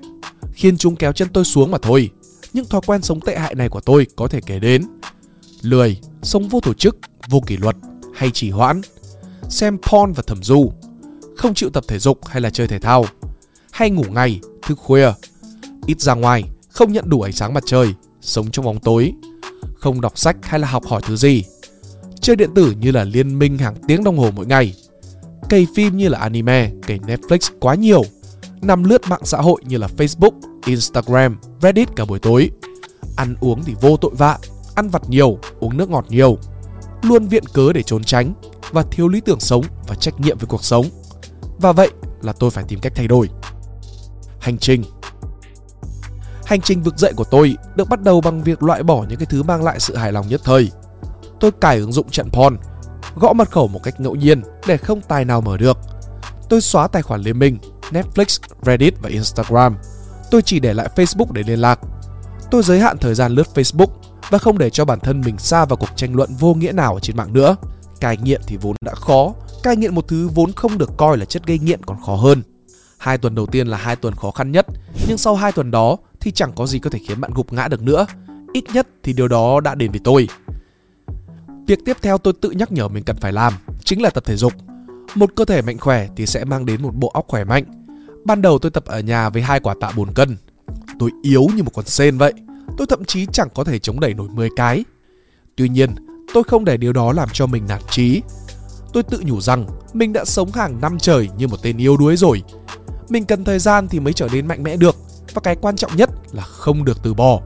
khiến 0.52 0.76
chúng 0.76 0.96
kéo 0.96 1.12
chân 1.12 1.28
tôi 1.28 1.44
xuống 1.44 1.70
mà 1.70 1.78
thôi. 1.82 2.10
Những 2.52 2.66
thói 2.66 2.80
quen 2.86 3.02
sống 3.02 3.20
tệ 3.20 3.38
hại 3.38 3.54
này 3.54 3.68
của 3.68 3.80
tôi 3.80 4.06
có 4.16 4.28
thể 4.28 4.40
kể 4.46 4.58
đến 4.58 4.82
lười, 5.62 5.96
sống 6.22 6.48
vô 6.48 6.60
tổ 6.60 6.74
chức, 6.74 6.96
vô 7.28 7.40
kỷ 7.46 7.56
luật 7.56 7.76
hay 8.14 8.30
trì 8.30 8.50
hoãn, 8.50 8.80
xem 9.48 9.78
porn 9.78 10.12
và 10.12 10.22
thẩm 10.26 10.42
du, 10.42 10.72
không 11.36 11.54
chịu 11.54 11.70
tập 11.70 11.84
thể 11.88 11.98
dục 11.98 12.26
hay 12.26 12.40
là 12.40 12.50
chơi 12.50 12.68
thể 12.68 12.78
thao, 12.78 13.04
hay 13.70 13.90
ngủ 13.90 14.04
ngày, 14.10 14.40
thức 14.62 14.78
khuya, 14.78 15.12
ít 15.86 16.00
ra 16.00 16.14
ngoài, 16.14 16.44
không 16.68 16.92
nhận 16.92 17.08
đủ 17.08 17.20
ánh 17.20 17.32
sáng 17.32 17.54
mặt 17.54 17.62
trời, 17.66 17.94
sống 18.20 18.50
trong 18.50 18.64
bóng 18.64 18.80
tối, 18.80 19.12
không 19.74 20.00
đọc 20.00 20.18
sách 20.18 20.36
hay 20.42 20.60
là 20.60 20.68
học 20.68 20.86
hỏi 20.86 21.02
thứ 21.06 21.16
gì, 21.16 21.44
chơi 22.20 22.36
điện 22.36 22.50
tử 22.54 22.74
như 22.80 22.90
là 22.90 23.04
liên 23.04 23.38
minh 23.38 23.58
hàng 23.58 23.74
tiếng 23.88 24.04
đồng 24.04 24.18
hồ 24.18 24.30
mỗi 24.34 24.46
ngày, 24.46 24.74
cày 25.48 25.66
phim 25.74 25.96
như 25.96 26.08
là 26.08 26.18
anime, 26.18 26.70
cày 26.86 26.98
Netflix 26.98 27.38
quá 27.60 27.74
nhiều, 27.74 28.02
nằm 28.62 28.84
lướt 28.84 29.08
mạng 29.08 29.24
xã 29.24 29.38
hội 29.38 29.62
như 29.64 29.78
là 29.78 29.88
Facebook, 29.96 30.30
Instagram, 30.66 31.38
Reddit 31.62 31.96
cả 31.96 32.04
buổi 32.04 32.18
tối, 32.18 32.50
ăn 33.16 33.34
uống 33.40 33.64
thì 33.64 33.74
vô 33.80 33.96
tội 33.96 34.10
vạ, 34.14 34.38
ăn 34.74 34.88
vặt 34.88 35.02
nhiều, 35.08 35.38
uống 35.60 35.76
nước 35.76 35.90
ngọt 35.90 36.04
nhiều, 36.08 36.38
luôn 37.02 37.26
viện 37.26 37.44
cớ 37.52 37.72
để 37.72 37.82
trốn 37.82 38.04
tránh 38.04 38.34
và 38.70 38.82
thiếu 38.90 39.08
lý 39.08 39.20
tưởng 39.20 39.40
sống 39.40 39.64
và 39.88 39.94
trách 39.94 40.20
nhiệm 40.20 40.38
với 40.38 40.46
cuộc 40.46 40.64
sống. 40.64 40.86
Và 41.58 41.72
vậy 41.72 41.90
là 42.22 42.32
tôi 42.32 42.50
phải 42.50 42.64
tìm 42.68 42.80
cách 42.80 42.92
thay 42.96 43.08
đổi. 43.08 43.28
Hành 44.40 44.58
trình 44.58 44.82
Hành 46.44 46.60
trình 46.60 46.82
vực 46.82 46.98
dậy 46.98 47.12
của 47.16 47.24
tôi 47.24 47.56
được 47.76 47.88
bắt 47.88 48.02
đầu 48.02 48.20
bằng 48.20 48.42
việc 48.42 48.62
loại 48.62 48.82
bỏ 48.82 49.04
những 49.08 49.18
cái 49.18 49.26
thứ 49.26 49.42
mang 49.42 49.64
lại 49.64 49.80
sự 49.80 49.96
hài 49.96 50.12
lòng 50.12 50.28
nhất 50.28 50.40
thời. 50.44 50.70
Tôi 51.40 51.50
cài 51.52 51.78
ứng 51.78 51.92
dụng 51.92 52.10
trận 52.10 52.30
Pon, 52.30 52.56
gõ 53.16 53.32
mật 53.32 53.50
khẩu 53.50 53.68
một 53.68 53.80
cách 53.82 54.00
ngẫu 54.00 54.14
nhiên 54.14 54.42
để 54.66 54.76
không 54.76 55.00
tài 55.00 55.24
nào 55.24 55.40
mở 55.40 55.56
được. 55.56 55.78
Tôi 56.48 56.60
xóa 56.60 56.88
tài 56.88 57.02
khoản 57.02 57.20
liên 57.20 57.38
minh, 57.38 57.58
Netflix, 57.92 58.38
Reddit 58.62 58.94
và 59.02 59.08
Instagram. 59.08 59.76
Tôi 60.30 60.42
chỉ 60.42 60.60
để 60.60 60.74
lại 60.74 60.88
Facebook 60.96 61.32
để 61.32 61.42
liên 61.46 61.58
lạc. 61.58 61.80
Tôi 62.50 62.62
giới 62.62 62.80
hạn 62.80 62.98
thời 62.98 63.14
gian 63.14 63.32
lướt 63.32 63.46
Facebook 63.54 63.86
và 64.30 64.38
không 64.38 64.58
để 64.58 64.70
cho 64.70 64.84
bản 64.84 65.00
thân 65.00 65.20
mình 65.20 65.38
xa 65.38 65.64
vào 65.64 65.76
cuộc 65.76 65.90
tranh 65.96 66.14
luận 66.14 66.30
vô 66.38 66.54
nghĩa 66.54 66.72
nào 66.72 66.94
ở 66.94 67.00
trên 67.00 67.16
mạng 67.16 67.32
nữa. 67.32 67.56
Cai 68.00 68.16
nghiện 68.16 68.40
thì 68.46 68.56
vốn 68.56 68.76
đã 68.84 68.94
khó, 68.94 69.34
cai 69.62 69.76
nghiện 69.76 69.94
một 69.94 70.08
thứ 70.08 70.28
vốn 70.28 70.52
không 70.52 70.78
được 70.78 70.90
coi 70.96 71.18
là 71.18 71.24
chất 71.24 71.46
gây 71.46 71.58
nghiện 71.58 71.84
còn 71.84 71.96
khó 72.06 72.16
hơn. 72.16 72.42
Hai 72.98 73.18
tuần 73.18 73.34
đầu 73.34 73.46
tiên 73.46 73.66
là 73.66 73.76
hai 73.76 73.96
tuần 73.96 74.14
khó 74.14 74.30
khăn 74.30 74.52
nhất, 74.52 74.66
nhưng 75.08 75.18
sau 75.18 75.34
hai 75.34 75.52
tuần 75.52 75.70
đó 75.70 75.96
thì 76.20 76.30
chẳng 76.30 76.52
có 76.56 76.66
gì 76.66 76.78
có 76.78 76.90
thể 76.90 76.98
khiến 77.08 77.20
bạn 77.20 77.30
gục 77.34 77.52
ngã 77.52 77.68
được 77.68 77.82
nữa. 77.82 78.06
Ít 78.52 78.64
nhất 78.74 78.88
thì 79.02 79.12
điều 79.12 79.28
đó 79.28 79.60
đã 79.60 79.74
đến 79.74 79.90
với 79.90 80.00
tôi. 80.04 80.28
Việc 81.66 81.78
tiếp 81.84 81.96
theo 82.02 82.18
tôi 82.18 82.32
tự 82.40 82.50
nhắc 82.50 82.72
nhở 82.72 82.88
mình 82.88 83.04
cần 83.04 83.16
phải 83.16 83.32
làm 83.32 83.52
chính 83.84 84.02
là 84.02 84.10
tập 84.10 84.24
thể 84.26 84.36
dục. 84.36 84.52
Một 85.14 85.30
cơ 85.36 85.44
thể 85.44 85.62
mạnh 85.62 85.78
khỏe 85.78 86.08
thì 86.16 86.26
sẽ 86.26 86.44
mang 86.44 86.66
đến 86.66 86.82
một 86.82 86.94
bộ 86.94 87.08
óc 87.08 87.24
khỏe 87.28 87.44
mạnh. 87.44 87.64
Ban 88.24 88.42
đầu 88.42 88.58
tôi 88.58 88.70
tập 88.70 88.84
ở 88.86 89.00
nhà 89.00 89.28
với 89.28 89.42
hai 89.42 89.60
quả 89.60 89.74
tạ 89.80 89.90
bồn 89.96 90.12
cân. 90.14 90.36
Tôi 90.98 91.10
yếu 91.22 91.46
như 91.56 91.62
một 91.62 91.70
con 91.74 91.84
sen 91.86 92.18
vậy. 92.18 92.32
Tôi 92.78 92.86
thậm 92.86 93.04
chí 93.04 93.26
chẳng 93.32 93.48
có 93.54 93.64
thể 93.64 93.78
chống 93.78 94.00
đẩy 94.00 94.14
nổi 94.14 94.28
10 94.32 94.48
cái. 94.56 94.84
Tuy 95.56 95.68
nhiên, 95.68 95.90
tôi 96.34 96.44
không 96.44 96.64
để 96.64 96.76
điều 96.76 96.92
đó 96.92 97.12
làm 97.12 97.28
cho 97.32 97.46
mình 97.46 97.64
nản 97.68 97.80
trí. 97.90 98.22
Tôi 98.92 99.02
tự 99.02 99.22
nhủ 99.24 99.40
rằng 99.40 99.66
mình 99.92 100.12
đã 100.12 100.24
sống 100.24 100.52
hàng 100.52 100.80
năm 100.80 100.98
trời 100.98 101.28
như 101.38 101.48
một 101.48 101.62
tên 101.62 101.76
yếu 101.76 101.96
đuối 101.96 102.16
rồi. 102.16 102.42
Mình 103.08 103.24
cần 103.24 103.44
thời 103.44 103.58
gian 103.58 103.88
thì 103.88 104.00
mới 104.00 104.12
trở 104.12 104.28
nên 104.32 104.46
mạnh 104.46 104.62
mẽ 104.62 104.76
được 104.76 104.96
và 105.34 105.40
cái 105.40 105.56
quan 105.60 105.76
trọng 105.76 105.96
nhất 105.96 106.10
là 106.32 106.42
không 106.42 106.84
được 106.84 106.98
từ 107.02 107.14
bỏ. 107.14 107.40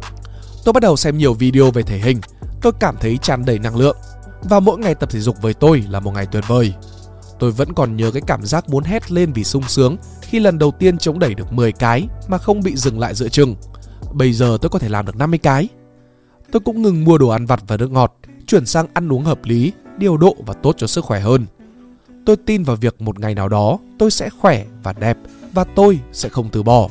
Tôi 0.64 0.72
bắt 0.72 0.82
đầu 0.82 0.96
xem 0.96 1.18
nhiều 1.18 1.34
video 1.34 1.70
về 1.70 1.82
thể 1.82 1.98
hình, 1.98 2.20
tôi 2.62 2.72
cảm 2.80 2.96
thấy 3.00 3.18
tràn 3.22 3.44
đầy 3.44 3.58
năng 3.58 3.76
lượng 3.76 3.96
và 4.42 4.60
mỗi 4.60 4.78
ngày 4.78 4.94
tập 4.94 5.10
thể 5.10 5.20
dục 5.20 5.36
với 5.42 5.54
tôi 5.54 5.84
là 5.88 6.00
một 6.00 6.14
ngày 6.14 6.26
tuyệt 6.32 6.44
vời. 6.48 6.74
Tôi 7.38 7.50
vẫn 7.50 7.72
còn 7.72 7.96
nhớ 7.96 8.10
cái 8.10 8.22
cảm 8.26 8.44
giác 8.44 8.68
muốn 8.68 8.84
hét 8.84 9.12
lên 9.12 9.32
vì 9.32 9.44
sung 9.44 9.62
sướng 9.68 9.96
khi 10.20 10.40
lần 10.40 10.58
đầu 10.58 10.70
tiên 10.70 10.98
chống 10.98 11.18
đẩy 11.18 11.34
được 11.34 11.52
10 11.52 11.72
cái 11.72 12.08
mà 12.28 12.38
không 12.38 12.60
bị 12.60 12.76
dừng 12.76 13.00
lại 13.00 13.14
giữa 13.14 13.28
chừng. 13.28 13.56
Bây 14.12 14.32
giờ 14.32 14.58
tôi 14.62 14.70
có 14.70 14.78
thể 14.78 14.88
làm 14.88 15.06
được 15.06 15.16
50 15.16 15.38
cái. 15.38 15.68
Tôi 16.52 16.60
cũng 16.60 16.82
ngừng 16.82 17.04
mua 17.04 17.18
đồ 17.18 17.28
ăn 17.28 17.46
vặt 17.46 17.62
và 17.66 17.76
nước 17.76 17.90
ngọt, 17.90 18.16
chuyển 18.46 18.66
sang 18.66 18.86
ăn 18.94 19.12
uống 19.12 19.24
hợp 19.24 19.44
lý, 19.44 19.72
điều 19.98 20.16
độ 20.16 20.36
và 20.46 20.54
tốt 20.54 20.74
cho 20.78 20.86
sức 20.86 21.04
khỏe 21.04 21.20
hơn. 21.20 21.46
Tôi 22.26 22.36
tin 22.36 22.62
vào 22.62 22.76
việc 22.76 23.00
một 23.00 23.18
ngày 23.18 23.34
nào 23.34 23.48
đó 23.48 23.78
tôi 23.98 24.10
sẽ 24.10 24.30
khỏe 24.40 24.64
và 24.82 24.92
đẹp 24.92 25.18
và 25.52 25.64
tôi 25.64 25.98
sẽ 26.12 26.28
không 26.28 26.48
từ 26.52 26.62
bỏ. 26.62 26.88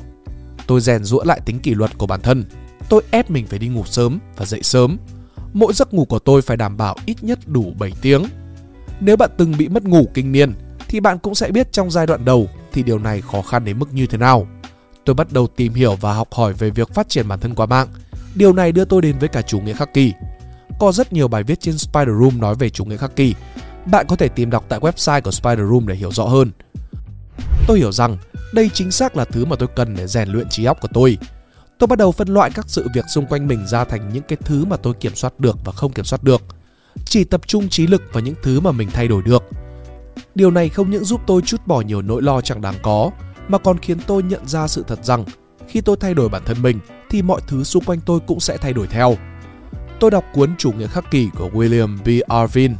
Tôi 0.68 0.82
rèn 0.82 1.04
rũa 1.04 1.24
lại 1.24 1.40
tính 1.46 1.60
kỷ 1.60 1.74
luật 1.74 1.98
của 1.98 2.08
bản 2.08 2.22
thân. 2.22 2.44
Tôi 2.90 3.04
ép 3.12 3.32
mình 3.32 3.48
phải 3.48 3.60
đi 3.60 3.68
ngủ 3.68 3.84
sớm 3.86 4.20
và 4.38 4.46
dậy 4.46 4.64
sớm. 4.64 4.98
Mỗi 5.54 5.74
giấc 5.74 5.94
ngủ 5.94 6.06
của 6.06 6.20
tôi 6.20 6.42
phải 6.42 6.58
đảm 6.58 6.78
bảo 6.78 6.96
ít 7.06 7.24
nhất 7.24 7.40
đủ 7.46 7.74
7 7.80 7.92
tiếng. 8.02 8.24
Nếu 9.00 9.18
bạn 9.18 9.30
từng 9.38 9.58
bị 9.58 9.70
mất 9.70 9.84
ngủ 9.84 10.08
kinh 10.14 10.32
niên, 10.32 10.54
thì 10.88 11.00
bạn 11.00 11.20
cũng 11.20 11.36
sẽ 11.36 11.52
biết 11.52 11.72
trong 11.72 11.92
giai 11.92 12.08
đoạn 12.08 12.25
đầu 12.25 12.50
thì 12.74 12.84
điều 12.84 13.00
này 13.00 13.22
khó 13.22 13.42
khăn 13.42 13.66
đến 13.66 13.80
mức 13.80 13.94
như 13.94 14.08
thế 14.08 14.18
nào. 14.18 14.48
Tôi 15.06 15.14
bắt 15.14 15.32
đầu 15.32 15.48
tìm 15.48 15.74
hiểu 15.74 15.96
và 15.96 16.14
học 16.14 16.28
hỏi 16.32 16.54
về 16.54 16.70
việc 16.70 16.94
phát 16.94 17.10
triển 17.10 17.28
bản 17.28 17.40
thân 17.40 17.56
qua 17.56 17.66
mạng. 17.66 17.88
Điều 18.36 18.54
này 18.54 18.72
đưa 18.72 18.86
tôi 18.86 19.02
đến 19.02 19.20
với 19.20 19.30
cả 19.30 19.42
chủ 19.42 19.60
nghĩa 19.60 19.74
khắc 19.74 19.94
kỷ. 19.94 20.14
Có 20.80 20.92
rất 20.92 21.14
nhiều 21.14 21.28
bài 21.28 21.44
viết 21.44 21.60
trên 21.60 21.78
Spider 21.78 22.16
Room 22.22 22.42
nói 22.42 22.56
về 22.56 22.70
chủ 22.70 22.86
nghĩa 22.86 22.98
khắc 22.98 23.16
kỷ. 23.16 23.34
Bạn 23.86 24.06
có 24.10 24.16
thể 24.16 24.28
tìm 24.28 24.50
đọc 24.50 24.66
tại 24.70 24.80
website 24.80 25.22
của 25.22 25.32
Spider 25.32 25.70
Room 25.70 25.88
để 25.88 25.96
hiểu 25.96 26.12
rõ 26.12 26.25
hơn. 26.25 26.52
Tôi 27.68 27.78
hiểu 27.78 27.92
rằng 27.92 28.18
đây 28.54 28.70
chính 28.74 28.92
xác 28.92 29.18
là 29.18 29.25
thứ 29.25 29.46
mà 29.46 29.56
tôi 29.56 29.70
cần 29.75 29.96
để 29.96 30.08
rèn 30.08 30.30
luyện 30.30 30.50
trí 30.50 30.66
óc 30.66 30.82
của 30.82 30.88
tôi. 30.94 31.18
Tôi 31.80 31.88
bắt 31.88 31.98
đầu 31.98 32.12
phân 32.12 32.28
loại 32.28 32.52
các 32.54 32.66
sự 32.70 32.88
việc 32.94 33.06
xung 33.14 33.25
quanh 33.25 33.48
mình 33.48 33.68
ra 33.68 33.84
thành 33.84 34.10
những 34.14 34.24
cái 34.28 34.38
thứ 34.46 34.66
mà 34.66 34.78
tôi 34.78 34.94
kiểm 34.94 35.16
soát 35.16 35.40
được 35.40 35.58
và 35.66 35.72
không 35.72 35.94
kiểm 35.94 36.06
soát 36.06 36.24
được. 36.24 36.42
Chỉ 37.06 37.24
tập 37.24 37.42
trung 37.48 37.70
trí 37.70 37.88
lực 37.88 38.02
vào 38.14 38.24
những 38.24 38.36
thứ 38.44 38.60
mà 38.60 38.72
mình 38.72 38.90
thay 38.94 39.08
đổi 39.08 39.22
được. 39.22 39.44
Điều 40.36 40.52
này 40.52 40.70
không 40.70 40.90
những 40.90 41.04
giúp 41.04 41.22
tôi 41.28 41.42
chút 41.42 41.62
bỏ 41.66 41.82
nhiều 41.82 42.02
nỗi 42.02 42.22
lo 42.22 42.42
chẳng 42.42 42.62
đáng 42.62 42.75
có, 42.84 43.12
mà 43.48 43.58
còn 43.58 43.78
khiến 43.78 43.98
tôi 44.08 44.24
nhận 44.24 44.48
ra 44.48 44.68
sự 44.68 44.84
thật 44.88 45.00
rằng 45.06 45.24
khi 45.68 45.82
tôi 45.82 45.98
thay 46.00 46.14
đổi 46.14 46.30
bản 46.30 46.42
thân 46.46 46.62
mình 46.62 46.80
thì 47.10 47.22
mọi 47.22 47.42
thứ 47.48 47.64
xung 47.64 47.84
quanh 47.84 48.00
tôi 48.06 48.20
cũng 48.28 48.40
sẽ 48.40 48.58
thay 48.58 48.74
đổi 48.74 48.88
theo. 48.88 49.16
Tôi 50.00 50.12
đọc 50.12 50.24
cuốn 50.34 50.56
Chủ 50.58 50.72
nghĩa 50.72 50.88
khắc 50.88 51.12
kỷ 51.12 51.30
của 51.38 51.50
William 51.54 51.98
B. 51.98 52.32
Arvin, 52.32 52.75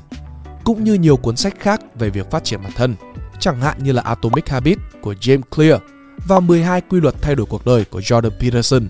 cũng 0.64 0.84
như 0.84 0.94
nhiều 0.94 1.18
cuốn 1.18 1.36
sách 1.36 1.60
khác 1.60 1.82
về 2.00 2.10
việc 2.10 2.32
phát 2.32 2.44
triển 2.44 2.64
bản 2.64 2.72
thân 2.76 2.96
chẳng 3.40 3.62
hạn 3.62 3.84
như 3.84 3.92
là 3.92 4.02
Atomic 4.02 4.50
Habits 4.50 4.82
của 5.02 5.14
James 5.14 5.42
Clear 5.56 5.82
và 6.28 6.40
12 6.40 6.82
quy 6.82 7.02
luật 7.02 7.16
thay 7.22 7.36
đổi 7.36 7.46
cuộc 7.46 7.66
đời 7.66 7.86
của 7.86 8.00
Jordan 8.00 8.30
Peterson. 8.40 8.88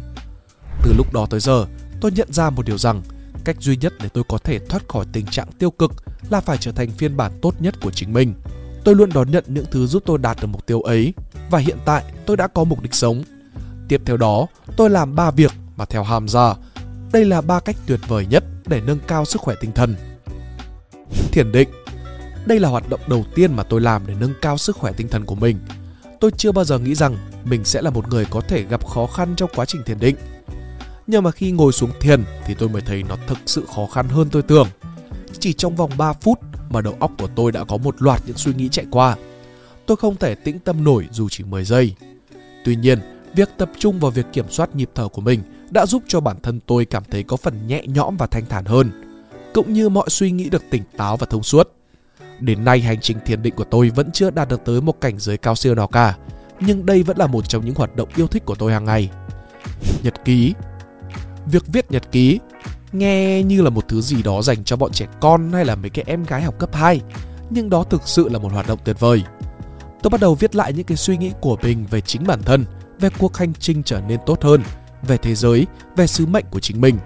Từ 0.83 0.93
lúc 0.97 1.13
đó 1.13 1.27
tới 1.29 1.39
giờ, 1.39 1.65
tôi 2.01 2.11
nhận 2.11 2.33
ra 2.33 2.49
một 2.49 2.65
điều 2.65 2.77
rằng 2.77 3.01
cách 3.45 3.55
duy 3.59 3.77
nhất 3.77 3.93
để 3.99 4.09
tôi 4.09 4.23
có 4.29 4.37
thể 4.37 4.59
thoát 4.59 4.89
khỏi 4.89 5.05
tình 5.13 5.25
trạng 5.25 5.51
tiêu 5.59 5.71
cực 5.71 5.91
là 6.29 6.41
phải 6.41 6.57
trở 6.57 6.71
thành 6.71 6.91
phiên 6.91 7.17
bản 7.17 7.31
tốt 7.41 7.55
nhất 7.59 7.75
của 7.81 7.91
chính 7.91 8.13
mình. 8.13 8.33
Tôi 8.83 8.95
luôn 8.95 9.09
đón 9.13 9.31
nhận 9.31 9.43
những 9.47 9.65
thứ 9.71 9.87
giúp 9.87 10.03
tôi 10.05 10.17
đạt 10.17 10.37
được 10.41 10.47
mục 10.47 10.65
tiêu 10.65 10.81
ấy 10.81 11.13
và 11.49 11.59
hiện 11.59 11.77
tại 11.85 12.03
tôi 12.25 12.37
đã 12.37 12.47
có 12.47 12.63
mục 12.63 12.81
đích 12.81 12.93
sống. 12.93 13.23
Tiếp 13.87 14.01
theo 14.05 14.17
đó, 14.17 14.47
tôi 14.77 14.89
làm 14.89 15.15
3 15.15 15.31
việc 15.31 15.51
mà 15.75 15.85
theo 15.85 16.03
Hamza. 16.03 16.55
Đây 17.13 17.25
là 17.25 17.41
ba 17.41 17.59
cách 17.59 17.75
tuyệt 17.85 17.99
vời 18.07 18.25
nhất 18.29 18.43
để 18.65 18.81
nâng 18.81 18.99
cao 19.07 19.25
sức 19.25 19.41
khỏe 19.41 19.55
tinh 19.61 19.71
thần. 19.71 19.95
Thiền 21.31 21.51
định 21.51 21.69
đây 22.45 22.59
là 22.59 22.69
hoạt 22.69 22.89
động 22.89 22.99
đầu 23.07 23.25
tiên 23.35 23.53
mà 23.53 23.63
tôi 23.63 23.81
làm 23.81 24.07
để 24.07 24.13
nâng 24.19 24.33
cao 24.41 24.57
sức 24.57 24.75
khỏe 24.75 24.91
tinh 24.97 25.07
thần 25.07 25.25
của 25.25 25.35
mình. 25.35 25.59
Tôi 26.19 26.31
chưa 26.37 26.51
bao 26.51 26.65
giờ 26.65 26.79
nghĩ 26.79 26.95
rằng 26.95 27.17
mình 27.43 27.65
sẽ 27.65 27.81
là 27.81 27.89
một 27.89 28.09
người 28.09 28.25
có 28.29 28.41
thể 28.41 28.63
gặp 28.63 28.85
khó 28.85 29.07
khăn 29.07 29.33
trong 29.37 29.49
quá 29.55 29.65
trình 29.65 29.83
thiền 29.83 29.99
định. 29.99 30.15
Nhưng 31.07 31.23
mà 31.23 31.31
khi 31.31 31.51
ngồi 31.51 31.71
xuống 31.71 31.91
thiền 31.99 32.23
thì 32.45 32.53
tôi 32.53 32.69
mới 32.69 32.81
thấy 32.81 33.03
nó 33.03 33.17
thực 33.27 33.37
sự 33.45 33.65
khó 33.75 33.87
khăn 33.87 34.07
hơn 34.09 34.27
tôi 34.31 34.41
tưởng. 34.41 34.67
Chỉ 35.39 35.53
trong 35.53 35.75
vòng 35.75 35.91
3 35.97 36.13
phút 36.13 36.39
mà 36.69 36.81
đầu 36.81 36.95
óc 36.99 37.11
của 37.17 37.27
tôi 37.35 37.51
đã 37.51 37.63
có 37.63 37.77
một 37.77 38.01
loạt 38.01 38.21
những 38.25 38.37
suy 38.37 38.53
nghĩ 38.53 38.69
chạy 38.69 38.85
qua. 38.91 39.15
Tôi 39.85 39.97
không 39.97 40.15
thể 40.15 40.35
tĩnh 40.35 40.59
tâm 40.59 40.83
nổi 40.83 41.07
dù 41.11 41.29
chỉ 41.29 41.43
10 41.43 41.63
giây. 41.65 41.95
Tuy 42.65 42.75
nhiên, 42.75 42.99
việc 43.35 43.49
tập 43.57 43.69
trung 43.79 43.99
vào 43.99 44.11
việc 44.11 44.25
kiểm 44.33 44.45
soát 44.49 44.75
nhịp 44.75 44.89
thở 44.95 45.07
của 45.07 45.21
mình 45.21 45.41
đã 45.69 45.85
giúp 45.85 46.03
cho 46.07 46.19
bản 46.19 46.37
thân 46.43 46.59
tôi 46.65 46.85
cảm 46.85 47.03
thấy 47.11 47.23
có 47.23 47.37
phần 47.37 47.67
nhẹ 47.67 47.83
nhõm 47.85 48.17
và 48.17 48.27
thanh 48.27 48.45
thản 48.45 48.65
hơn, 48.65 48.91
cũng 49.53 49.73
như 49.73 49.89
mọi 49.89 50.09
suy 50.09 50.31
nghĩ 50.31 50.49
được 50.49 50.63
tỉnh 50.69 50.83
táo 50.97 51.17
và 51.17 51.27
thông 51.29 51.43
suốt. 51.43 51.71
Đến 52.39 52.65
nay 52.65 52.79
hành 52.79 53.01
trình 53.01 53.17
thiền 53.25 53.41
định 53.41 53.55
của 53.55 53.63
tôi 53.63 53.89
vẫn 53.89 54.11
chưa 54.11 54.29
đạt 54.29 54.49
được 54.49 54.61
tới 54.65 54.81
một 54.81 55.01
cảnh 55.01 55.19
giới 55.19 55.37
cao 55.37 55.55
siêu 55.55 55.75
nào 55.75 55.87
cả, 55.87 56.17
nhưng 56.59 56.85
đây 56.85 57.03
vẫn 57.03 57.17
là 57.17 57.27
một 57.27 57.49
trong 57.49 57.65
những 57.65 57.75
hoạt 57.75 57.95
động 57.95 58.09
yêu 58.15 58.27
thích 58.27 58.45
của 58.45 58.55
tôi 58.55 58.73
hàng 58.73 58.85
ngày. 58.85 59.09
Nhật 60.03 60.25
ký 60.25 60.53
Việc 61.45 61.63
viết 61.67 61.91
nhật 61.91 62.11
ký 62.11 62.39
nghe 62.91 63.43
như 63.43 63.61
là 63.61 63.69
một 63.69 63.87
thứ 63.87 64.01
gì 64.01 64.23
đó 64.23 64.41
dành 64.41 64.63
cho 64.63 64.75
bọn 64.75 64.91
trẻ 64.91 65.07
con 65.21 65.51
hay 65.53 65.65
là 65.65 65.75
mấy 65.75 65.89
cái 65.89 66.05
em 66.07 66.23
gái 66.23 66.41
học 66.41 66.59
cấp 66.59 66.69
2, 66.73 67.01
nhưng 67.49 67.69
đó 67.69 67.83
thực 67.83 68.01
sự 68.05 68.29
là 68.29 68.39
một 68.39 68.51
hoạt 68.51 68.67
động 68.67 68.79
tuyệt 68.85 68.99
vời. 68.99 69.23
Tôi 70.01 70.09
bắt 70.09 70.21
đầu 70.21 70.35
viết 70.35 70.55
lại 70.55 70.73
những 70.73 70.85
cái 70.85 70.97
suy 70.97 71.17
nghĩ 71.17 71.31
của 71.41 71.57
mình 71.63 71.85
về 71.89 72.01
chính 72.01 72.23
bản 72.27 72.43
thân, 72.43 72.65
về 72.99 73.09
cuộc 73.19 73.37
hành 73.37 73.53
trình 73.53 73.83
trở 73.83 74.01
nên 74.07 74.19
tốt 74.25 74.43
hơn, 74.43 74.61
về 75.07 75.17
thế 75.17 75.35
giới, 75.35 75.67
về 75.95 76.07
sứ 76.07 76.25
mệnh 76.25 76.45
của 76.51 76.59
chính 76.59 76.81
mình. 76.81 76.97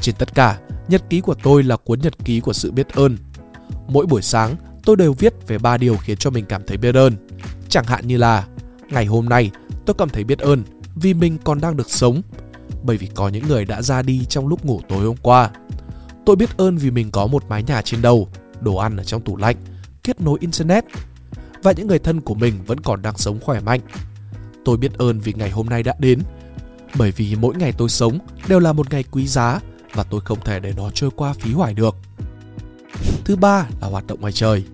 Trên 0.00 0.14
tất 0.18 0.34
cả, 0.34 0.58
nhật 0.88 1.02
ký 1.10 1.20
của 1.20 1.34
tôi 1.42 1.62
là 1.62 1.76
cuốn 1.76 2.00
nhật 2.00 2.24
ký 2.24 2.40
của 2.40 2.52
sự 2.52 2.72
biết 2.72 2.94
ơn. 2.94 3.16
Mỗi 3.88 4.06
buổi 4.06 4.22
sáng, 4.22 4.56
tôi 4.84 4.96
đều 4.96 5.12
viết 5.12 5.34
về 5.46 5.58
ba 5.58 5.76
điều 5.76 5.96
khiến 5.96 6.16
cho 6.16 6.30
mình 6.30 6.44
cảm 6.44 6.62
thấy 6.66 6.76
biết 6.76 6.94
ơn. 6.94 7.16
Chẳng 7.68 7.84
hạn 7.84 8.06
như 8.06 8.16
là 8.16 8.46
ngày 8.90 9.06
hôm 9.06 9.28
nay 9.28 9.50
tôi 9.86 9.94
cảm 9.98 10.08
thấy 10.08 10.24
biết 10.24 10.38
ơn 10.38 10.62
vì 10.94 11.14
mình 11.14 11.38
còn 11.44 11.60
đang 11.60 11.76
được 11.76 11.90
sống, 11.90 12.22
bởi 12.82 12.96
vì 12.96 13.06
có 13.14 13.28
những 13.28 13.48
người 13.48 13.64
đã 13.64 13.82
ra 13.82 14.02
đi 14.02 14.24
trong 14.24 14.48
lúc 14.48 14.64
ngủ 14.64 14.80
tối 14.88 15.04
hôm 15.04 15.16
qua. 15.22 15.50
Tôi 16.26 16.36
biết 16.36 16.56
ơn 16.56 16.76
vì 16.76 16.90
mình 16.90 17.10
có 17.10 17.26
một 17.26 17.44
mái 17.48 17.62
nhà 17.62 17.82
trên 17.82 18.02
đầu, 18.02 18.28
đồ 18.60 18.76
ăn 18.76 18.96
ở 18.96 19.04
trong 19.04 19.22
tủ 19.22 19.36
lạnh, 19.36 19.56
kết 20.02 20.20
nối 20.20 20.38
internet 20.40 20.84
và 21.62 21.72
những 21.72 21.86
người 21.86 21.98
thân 21.98 22.20
của 22.20 22.34
mình 22.34 22.54
vẫn 22.66 22.80
còn 22.80 23.02
đang 23.02 23.16
sống 23.16 23.40
khỏe 23.40 23.60
mạnh. 23.60 23.80
Tôi 24.64 24.76
biết 24.76 24.98
ơn 24.98 25.20
vì 25.20 25.32
ngày 25.32 25.50
hôm 25.50 25.66
nay 25.66 25.82
đã 25.82 25.94
đến, 25.98 26.20
bởi 26.98 27.10
vì 27.10 27.36
mỗi 27.36 27.54
ngày 27.54 27.72
tôi 27.72 27.88
sống 27.88 28.18
đều 28.48 28.60
là 28.60 28.72
một 28.72 28.90
ngày 28.90 29.04
quý 29.10 29.26
giá 29.26 29.60
và 29.94 30.02
tôi 30.02 30.20
không 30.20 30.38
thể 30.44 30.60
để 30.60 30.72
nó 30.76 30.90
trôi 30.90 31.10
qua 31.16 31.32
phí 31.32 31.52
hoài 31.52 31.74
được. 31.74 31.96
Thứ 33.24 33.36
ba 33.36 33.66
là 33.80 33.88
hoạt 33.88 34.06
động 34.06 34.20
ngoài 34.20 34.32
trời. 34.32 34.64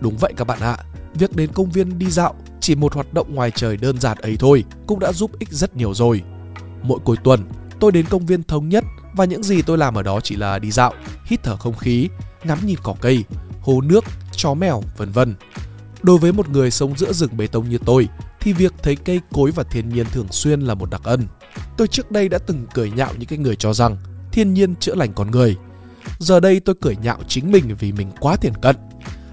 Đúng 0.00 0.16
vậy 0.16 0.32
các 0.36 0.46
bạn 0.46 0.60
ạ, 0.60 0.76
việc 1.14 1.36
đến 1.36 1.50
công 1.52 1.70
viên 1.70 1.98
đi 1.98 2.10
dạo 2.10 2.34
chỉ 2.60 2.74
một 2.74 2.94
hoạt 2.94 3.14
động 3.14 3.34
ngoài 3.34 3.50
trời 3.50 3.76
đơn 3.76 4.00
giản 4.00 4.18
ấy 4.18 4.36
thôi 4.36 4.64
cũng 4.86 4.98
đã 4.98 5.12
giúp 5.12 5.38
ích 5.38 5.52
rất 5.52 5.76
nhiều 5.76 5.94
rồi. 5.94 6.22
Mỗi 6.82 6.98
cuối 7.04 7.16
tuần, 7.24 7.44
tôi 7.80 7.92
đến 7.92 8.06
công 8.10 8.26
viên 8.26 8.42
thống 8.42 8.68
nhất 8.68 8.84
và 9.16 9.24
những 9.24 9.42
gì 9.42 9.62
tôi 9.62 9.78
làm 9.78 9.94
ở 9.94 10.02
đó 10.02 10.20
chỉ 10.20 10.36
là 10.36 10.58
đi 10.58 10.70
dạo, 10.70 10.92
hít 11.24 11.42
thở 11.42 11.56
không 11.56 11.76
khí, 11.76 12.08
ngắm 12.44 12.58
nhìn 12.66 12.78
cỏ 12.82 12.94
cây, 13.00 13.24
hồ 13.60 13.80
nước, 13.80 14.04
chó 14.32 14.54
mèo, 14.54 14.82
vân 14.96 15.12
vân. 15.12 15.34
Đối 16.02 16.18
với 16.18 16.32
một 16.32 16.48
người 16.48 16.70
sống 16.70 16.98
giữa 16.98 17.12
rừng 17.12 17.36
bê 17.36 17.46
tông 17.46 17.68
như 17.68 17.78
tôi, 17.84 18.08
thì 18.40 18.52
việc 18.52 18.74
thấy 18.82 18.96
cây 18.96 19.20
cối 19.32 19.50
và 19.50 19.62
thiên 19.62 19.88
nhiên 19.88 20.06
thường 20.12 20.26
xuyên 20.30 20.60
là 20.60 20.74
một 20.74 20.90
đặc 20.90 21.00
ân. 21.04 21.26
Tôi 21.76 21.88
trước 21.88 22.10
đây 22.10 22.28
đã 22.28 22.38
từng 22.38 22.66
cười 22.74 22.90
nhạo 22.90 23.12
những 23.18 23.28
cái 23.28 23.38
người 23.38 23.56
cho 23.56 23.74
rằng 23.74 23.96
thiên 24.32 24.54
nhiên 24.54 24.74
chữa 24.76 24.94
lành 24.94 25.12
con 25.14 25.30
người. 25.30 25.56
Giờ 26.18 26.40
đây 26.40 26.60
tôi 26.60 26.74
cười 26.80 26.96
nhạo 26.96 27.18
chính 27.28 27.52
mình 27.52 27.76
vì 27.78 27.92
mình 27.92 28.10
quá 28.20 28.36
thiền 28.36 28.54
cận. 28.54 28.76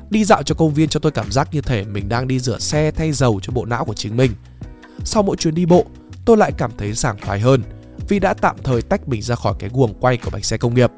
Đi 0.09 0.23
dạo 0.25 0.43
cho 0.43 0.55
công 0.55 0.73
viên 0.73 0.89
cho 0.89 0.99
tôi 0.99 1.11
cảm 1.11 1.31
giác 1.31 1.49
như 1.51 1.61
thể 1.61 1.83
mình 1.85 2.09
đang 2.09 2.27
đi 2.27 2.39
rửa 2.39 2.59
xe 2.59 2.91
thay 2.91 3.11
dầu 3.11 3.39
cho 3.43 3.53
bộ 3.53 3.65
não 3.65 3.85
của 3.85 3.93
chính 3.93 4.17
mình. 4.17 4.31
Sau 5.03 5.23
mỗi 5.23 5.35
chuyến 5.35 5.55
đi 5.55 5.65
bộ, 5.65 5.85
tôi 6.25 6.37
lại 6.37 6.51
cảm 6.57 6.71
thấy 6.77 6.95
sảng 6.95 7.17
khoái 7.21 7.39
hơn 7.39 7.63
vì 8.07 8.19
đã 8.19 8.33
tạm 8.33 8.55
thời 8.63 8.81
tách 8.81 9.07
mình 9.07 9.21
ra 9.21 9.35
khỏi 9.35 9.53
cái 9.59 9.69
guồng 9.73 9.93
quay 9.99 10.17
của 10.17 10.29
bánh 10.29 10.43
xe 10.43 10.57
công 10.57 10.73
nghiệp. 10.73 10.91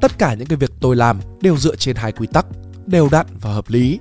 Tất 0.00 0.18
cả 0.18 0.34
những 0.34 0.48
cái 0.48 0.56
việc 0.56 0.72
tôi 0.80 0.96
làm 0.96 1.20
đều 1.40 1.56
dựa 1.56 1.76
trên 1.76 1.96
hai 1.96 2.12
quy 2.12 2.26
tắc, 2.26 2.46
đều 2.86 3.08
đặn 3.12 3.26
và 3.40 3.52
hợp 3.52 3.64
lý. 3.68 4.00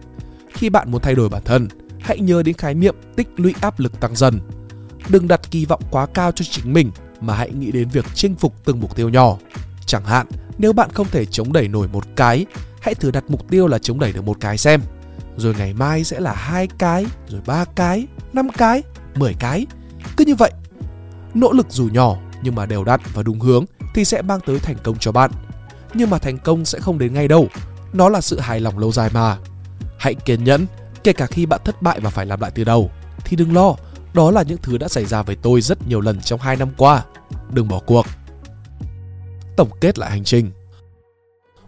Khi 0.53 0.69
bạn 0.69 0.91
muốn 0.91 1.01
thay 1.01 1.15
đổi 1.15 1.29
bản 1.29 1.41
thân, 1.45 1.67
hãy 1.99 2.19
nhớ 2.19 2.43
đến 2.43 2.55
khái 2.57 2.73
niệm 2.73 2.95
tích 3.15 3.27
lũy 3.35 3.53
áp 3.61 3.79
lực 3.79 3.99
tăng 3.99 4.15
dần. 4.15 4.39
Đừng 5.09 5.27
đặt 5.27 5.51
kỳ 5.51 5.65
vọng 5.65 5.81
quá 5.91 6.05
cao 6.05 6.31
cho 6.31 6.45
chính 6.49 6.73
mình 6.73 6.91
mà 7.21 7.35
hãy 7.35 7.51
nghĩ 7.51 7.71
đến 7.71 7.89
việc 7.89 8.05
chinh 8.13 8.35
phục 8.35 8.65
từng 8.65 8.79
mục 8.79 8.95
tiêu 8.95 9.09
nhỏ. 9.09 9.37
Chẳng 9.85 10.05
hạn, 10.05 10.27
nếu 10.57 10.73
bạn 10.73 10.89
không 10.93 11.07
thể 11.11 11.25
chống 11.25 11.53
đẩy 11.53 11.67
nổi 11.67 11.87
một 11.87 12.03
cái, 12.15 12.45
hãy 12.81 12.95
thử 12.95 13.11
đặt 13.11 13.23
mục 13.27 13.49
tiêu 13.49 13.67
là 13.67 13.77
chống 13.77 13.99
đẩy 13.99 14.11
được 14.11 14.23
một 14.23 14.37
cái 14.39 14.57
xem. 14.57 14.81
Rồi 15.37 15.55
ngày 15.57 15.73
mai 15.73 16.03
sẽ 16.03 16.19
là 16.19 16.33
hai 16.33 16.67
cái, 16.77 17.05
rồi 17.27 17.41
ba 17.45 17.65
cái, 17.65 18.07
năm 18.33 18.49
cái, 18.57 18.83
mười 19.15 19.33
cái. 19.39 19.65
Cứ 20.17 20.25
như 20.25 20.35
vậy, 20.35 20.51
nỗ 21.33 21.51
lực 21.51 21.67
dù 21.69 21.89
nhỏ 21.93 22.17
nhưng 22.41 22.55
mà 22.55 22.65
đều 22.65 22.83
đặn 22.83 22.99
và 23.13 23.23
đúng 23.23 23.39
hướng 23.39 23.65
thì 23.93 24.05
sẽ 24.05 24.21
mang 24.21 24.39
tới 24.45 24.59
thành 24.59 24.77
công 24.83 24.97
cho 24.99 25.11
bạn. 25.11 25.31
Nhưng 25.93 26.09
mà 26.09 26.17
thành 26.17 26.37
công 26.37 26.65
sẽ 26.65 26.79
không 26.79 26.99
đến 26.99 27.13
ngay 27.13 27.27
đâu. 27.27 27.47
Nó 27.93 28.09
là 28.09 28.21
sự 28.21 28.39
hài 28.39 28.59
lòng 28.59 28.79
lâu 28.79 28.91
dài 28.91 29.09
mà. 29.13 29.37
Hãy 29.99 30.13
kiên 30.15 30.43
nhẫn, 30.43 30.65
kể 31.03 31.13
cả 31.13 31.25
khi 31.25 31.45
bạn 31.45 31.61
thất 31.65 31.81
bại 31.81 31.99
và 31.99 32.09
phải 32.09 32.25
làm 32.25 32.39
lại 32.39 32.51
từ 32.55 32.63
đầu. 32.63 32.91
Thì 33.25 33.37
đừng 33.37 33.53
lo, 33.53 33.75
đó 34.13 34.31
là 34.31 34.43
những 34.43 34.57
thứ 34.61 34.77
đã 34.77 34.87
xảy 34.87 35.05
ra 35.05 35.21
với 35.21 35.35
tôi 35.35 35.61
rất 35.61 35.87
nhiều 35.87 36.01
lần 36.01 36.21
trong 36.21 36.39
2 36.39 36.55
năm 36.55 36.69
qua. 36.77 37.03
Đừng 37.51 37.67
bỏ 37.67 37.79
cuộc. 37.79 38.05
Tổng 39.57 39.69
kết 39.81 39.99
lại 39.99 40.11
hành 40.11 40.23
trình 40.23 40.51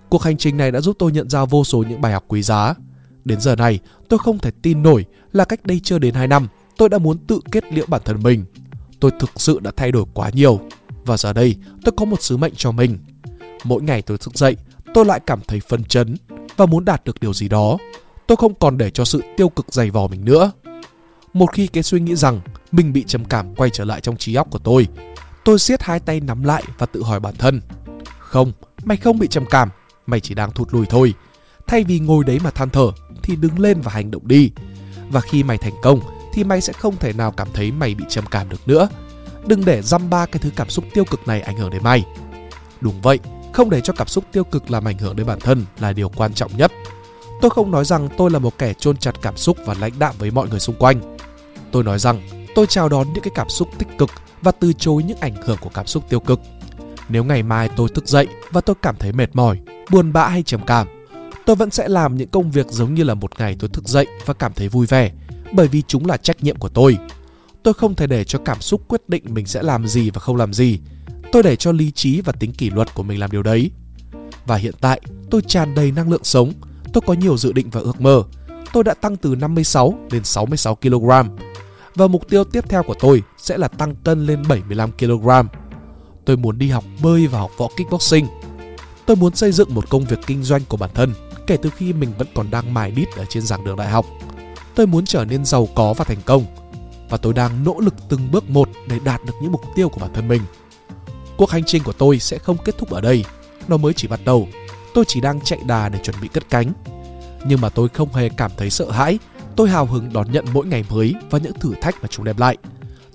Cuộc 0.09 0.23
hành 0.23 0.37
trình 0.37 0.57
này 0.57 0.71
đã 0.71 0.81
giúp 0.81 0.95
tôi 0.99 1.11
nhận 1.11 1.29
ra 1.29 1.45
vô 1.45 1.63
số 1.63 1.83
những 1.89 2.01
bài 2.01 2.13
học 2.13 2.23
quý 2.27 2.41
giá. 2.41 2.73
Đến 3.25 3.41
giờ 3.41 3.55
này, 3.55 3.79
tôi 4.09 4.19
không 4.19 4.39
thể 4.39 4.51
tin 4.61 4.83
nổi 4.83 5.05
là 5.31 5.45
cách 5.45 5.65
đây 5.65 5.81
chưa 5.83 5.99
đến 5.99 6.13
2 6.13 6.27
năm, 6.27 6.47
tôi 6.77 6.89
đã 6.89 6.97
muốn 6.97 7.17
tự 7.17 7.39
kết 7.51 7.73
liễu 7.73 7.85
bản 7.87 8.01
thân 8.05 8.23
mình. 8.23 8.45
Tôi 8.99 9.11
thực 9.19 9.29
sự 9.35 9.59
đã 9.59 9.71
thay 9.77 9.91
đổi 9.91 10.05
quá 10.13 10.29
nhiều. 10.33 10.59
Và 11.05 11.17
giờ 11.17 11.33
đây, 11.33 11.55
tôi 11.83 11.93
có 11.97 12.05
một 12.05 12.21
sứ 12.21 12.37
mệnh 12.37 12.53
cho 12.55 12.71
mình. 12.71 12.97
Mỗi 13.63 13.81
ngày 13.81 14.01
tôi 14.01 14.17
thức 14.17 14.37
dậy, 14.37 14.57
tôi 14.93 15.05
lại 15.05 15.19
cảm 15.25 15.39
thấy 15.47 15.59
phân 15.59 15.83
chấn 15.83 16.15
và 16.57 16.65
muốn 16.65 16.85
đạt 16.85 17.03
được 17.03 17.19
điều 17.19 17.33
gì 17.33 17.49
đó. 17.49 17.77
Tôi 18.27 18.35
không 18.35 18.53
còn 18.53 18.77
để 18.77 18.89
cho 18.89 19.05
sự 19.05 19.21
tiêu 19.37 19.49
cực 19.49 19.73
dày 19.73 19.89
vò 19.89 20.07
mình 20.07 20.25
nữa. 20.25 20.51
Một 21.33 21.53
khi 21.53 21.67
cái 21.67 21.83
suy 21.83 21.99
nghĩ 21.99 22.15
rằng 22.15 22.41
mình 22.71 22.93
bị 22.93 23.03
trầm 23.03 23.25
cảm 23.25 23.55
quay 23.55 23.69
trở 23.69 23.85
lại 23.85 24.01
trong 24.01 24.17
trí 24.17 24.35
óc 24.35 24.47
của 24.51 24.59
tôi, 24.59 24.87
tôi 25.43 25.59
siết 25.59 25.83
hai 25.83 25.99
tay 25.99 26.19
nắm 26.19 26.43
lại 26.43 26.63
và 26.77 26.85
tự 26.85 27.03
hỏi 27.03 27.19
bản 27.19 27.35
thân. 27.35 27.61
Không, 28.19 28.51
mày 28.83 28.97
không 28.97 29.19
bị 29.19 29.27
trầm 29.27 29.45
cảm, 29.49 29.69
mày 30.05 30.19
chỉ 30.19 30.35
đang 30.35 30.51
thụt 30.51 30.73
lùi 30.73 30.85
thôi. 30.85 31.13
Thay 31.67 31.83
vì 31.83 31.99
ngồi 31.99 32.23
đấy 32.23 32.39
mà 32.43 32.51
than 32.51 32.69
thở 32.69 32.91
thì 33.23 33.35
đứng 33.35 33.59
lên 33.59 33.81
và 33.81 33.91
hành 33.91 34.11
động 34.11 34.27
đi. 34.27 34.51
Và 35.09 35.21
khi 35.21 35.43
mày 35.43 35.57
thành 35.57 35.73
công 35.83 35.99
thì 36.37 36.43
mày 36.43 36.61
sẽ 36.61 36.73
không 36.73 36.97
thể 36.97 37.13
nào 37.13 37.31
cảm 37.31 37.47
thấy 37.53 37.71
mày 37.71 37.95
bị 37.95 38.05
trầm 38.09 38.25
cảm 38.31 38.49
được 38.49 38.67
nữa. 38.67 38.89
Đừng 39.45 39.65
để 39.65 39.81
dăm 39.81 40.09
ba 40.09 40.25
cái 40.25 40.39
thứ 40.39 40.49
cảm 40.55 40.69
xúc 40.69 40.85
tiêu 40.93 41.05
cực 41.05 41.27
này 41.27 41.41
ảnh 41.41 41.57
hưởng 41.57 41.69
đến 41.69 41.83
mày. 41.83 42.05
Đúng 42.81 43.01
vậy, 43.01 43.19
không 43.53 43.69
để 43.69 43.81
cho 43.81 43.93
cảm 43.93 44.07
xúc 44.07 44.23
tiêu 44.31 44.43
cực 44.43 44.71
làm 44.71 44.87
ảnh 44.87 44.97
hưởng 44.97 45.15
đến 45.15 45.27
bản 45.27 45.39
thân 45.39 45.65
là 45.79 45.93
điều 45.93 46.09
quan 46.09 46.33
trọng 46.33 46.57
nhất. 46.57 46.71
Tôi 47.41 47.51
không 47.51 47.71
nói 47.71 47.85
rằng 47.85 48.09
tôi 48.17 48.31
là 48.31 48.39
một 48.39 48.57
kẻ 48.57 48.73
chôn 48.73 48.97
chặt 48.97 49.15
cảm 49.21 49.37
xúc 49.37 49.57
và 49.65 49.75
lãnh 49.79 49.99
đạm 49.99 50.15
với 50.19 50.31
mọi 50.31 50.49
người 50.49 50.59
xung 50.59 50.75
quanh. 50.79 51.17
Tôi 51.71 51.83
nói 51.83 51.99
rằng 51.99 52.21
tôi 52.55 52.65
chào 52.67 52.89
đón 52.89 53.13
những 53.13 53.23
cái 53.23 53.31
cảm 53.35 53.49
xúc 53.49 53.67
tích 53.77 53.87
cực 53.97 54.09
và 54.41 54.51
từ 54.51 54.73
chối 54.73 55.03
những 55.03 55.17
ảnh 55.19 55.35
hưởng 55.45 55.57
của 55.61 55.71
cảm 55.73 55.87
xúc 55.87 56.03
tiêu 56.09 56.19
cực. 56.19 56.39
Nếu 57.09 57.23
ngày 57.23 57.43
mai 57.43 57.69
tôi 57.75 57.89
thức 57.89 58.07
dậy 58.07 58.27
và 58.51 58.61
tôi 58.61 58.75
cảm 58.81 58.95
thấy 58.95 59.11
mệt 59.11 59.29
mỏi, 59.33 59.59
buồn 59.91 60.13
bã 60.13 60.27
hay 60.27 60.43
trầm 60.43 60.61
cảm, 60.65 60.87
tôi 61.45 61.55
vẫn 61.55 61.71
sẽ 61.71 61.87
làm 61.87 62.17
những 62.17 62.29
công 62.29 62.51
việc 62.51 62.67
giống 62.69 62.93
như 62.93 63.03
là 63.03 63.13
một 63.13 63.39
ngày 63.39 63.55
tôi 63.59 63.69
thức 63.69 63.87
dậy 63.87 64.07
và 64.25 64.33
cảm 64.33 64.53
thấy 64.53 64.69
vui 64.69 64.85
vẻ, 64.85 65.11
bởi 65.53 65.67
vì 65.67 65.81
chúng 65.87 66.05
là 66.05 66.17
trách 66.17 66.43
nhiệm 66.43 66.55
của 66.55 66.69
tôi. 66.69 66.97
Tôi 67.63 67.73
không 67.73 67.95
thể 67.95 68.07
để 68.07 68.23
cho 68.23 68.39
cảm 68.45 68.61
xúc 68.61 68.81
quyết 68.87 69.09
định 69.09 69.23
mình 69.27 69.45
sẽ 69.45 69.63
làm 69.63 69.87
gì 69.87 70.09
và 70.09 70.19
không 70.19 70.35
làm 70.35 70.53
gì. 70.53 70.79
Tôi 71.31 71.43
để 71.43 71.55
cho 71.55 71.71
lý 71.71 71.91
trí 71.91 72.21
và 72.21 72.33
tính 72.33 72.53
kỷ 72.53 72.69
luật 72.69 72.93
của 72.93 73.03
mình 73.03 73.19
làm 73.19 73.31
điều 73.31 73.43
đấy. 73.43 73.71
Và 74.45 74.55
hiện 74.55 74.73
tại, 74.81 75.01
tôi 75.29 75.41
tràn 75.41 75.75
đầy 75.75 75.91
năng 75.91 76.09
lượng 76.09 76.23
sống, 76.23 76.53
tôi 76.93 77.01
có 77.07 77.13
nhiều 77.13 77.37
dự 77.37 77.53
định 77.53 77.69
và 77.69 77.81
ước 77.81 78.01
mơ. 78.01 78.23
Tôi 78.73 78.83
đã 78.83 78.93
tăng 78.93 79.15
từ 79.15 79.35
56 79.35 79.93
lên 80.11 80.23
66 80.23 80.75
kg. 80.75 81.09
Và 81.95 82.07
mục 82.07 82.29
tiêu 82.29 82.43
tiếp 82.43 82.69
theo 82.69 82.83
của 82.83 82.95
tôi 82.99 83.23
sẽ 83.37 83.57
là 83.57 83.67
tăng 83.67 83.95
cân 83.95 84.25
lên 84.25 84.43
75 84.49 84.91
kg. 84.91 85.29
Tôi 86.25 86.37
muốn 86.37 86.57
đi 86.57 86.69
học 86.69 86.83
bơi 87.01 87.27
và 87.27 87.39
học 87.39 87.51
võ 87.57 87.67
kickboxing. 87.67 88.27
Tôi 89.05 89.17
muốn 89.17 89.35
xây 89.35 89.51
dựng 89.51 89.75
một 89.75 89.89
công 89.89 90.05
việc 90.05 90.19
kinh 90.27 90.43
doanh 90.43 90.61
của 90.69 90.77
bản 90.77 90.89
thân 90.93 91.13
kể 91.47 91.57
từ 91.57 91.69
khi 91.69 91.93
mình 91.93 92.09
vẫn 92.17 92.27
còn 92.35 92.51
đang 92.51 92.73
mài 92.73 92.91
đít 92.91 93.07
ở 93.15 93.25
trên 93.29 93.43
giảng 93.43 93.65
đường 93.65 93.77
đại 93.77 93.89
học. 93.89 94.05
Tôi 94.77 94.87
muốn 94.87 95.05
trở 95.05 95.25
nên 95.25 95.45
giàu 95.45 95.67
có 95.75 95.93
và 95.93 96.05
thành 96.05 96.21
công. 96.25 96.45
Và 97.09 97.17
tôi 97.17 97.33
đang 97.33 97.63
nỗ 97.63 97.79
lực 97.79 97.93
từng 98.09 98.31
bước 98.31 98.49
một 98.49 98.69
để 98.87 98.99
đạt 99.03 99.25
được 99.25 99.33
những 99.41 99.51
mục 99.51 99.61
tiêu 99.75 99.89
của 99.89 99.99
bản 99.99 100.13
thân 100.13 100.27
mình. 100.27 100.41
Cuộc 101.37 101.49
hành 101.49 101.63
trình 101.65 101.83
của 101.83 101.93
tôi 101.93 102.19
sẽ 102.19 102.37
không 102.37 102.57
kết 102.65 102.77
thúc 102.77 102.89
ở 102.89 103.01
đây. 103.01 103.25
Nó 103.67 103.77
mới 103.77 103.93
chỉ 103.93 104.07
bắt 104.07 104.19
đầu. 104.25 104.47
Tôi 104.93 105.05
chỉ 105.07 105.21
đang 105.21 105.41
chạy 105.41 105.59
đà 105.65 105.89
để 105.89 105.99
chuẩn 106.03 106.15
bị 106.21 106.27
cất 106.27 106.49
cánh. 106.49 106.73
Nhưng 107.45 107.61
mà 107.61 107.69
tôi 107.69 107.89
không 107.89 108.13
hề 108.13 108.29
cảm 108.29 108.51
thấy 108.57 108.69
sợ 108.69 108.91
hãi. 108.91 109.19
Tôi 109.55 109.69
hào 109.69 109.85
hứng 109.85 110.13
đón 110.13 110.31
nhận 110.31 110.45
mỗi 110.53 110.65
ngày 110.65 110.83
mới 110.89 111.15
và 111.29 111.39
những 111.39 111.59
thử 111.59 111.73
thách 111.81 111.95
mà 112.01 112.07
chúng 112.07 112.25
đem 112.25 112.37
lại. 112.37 112.57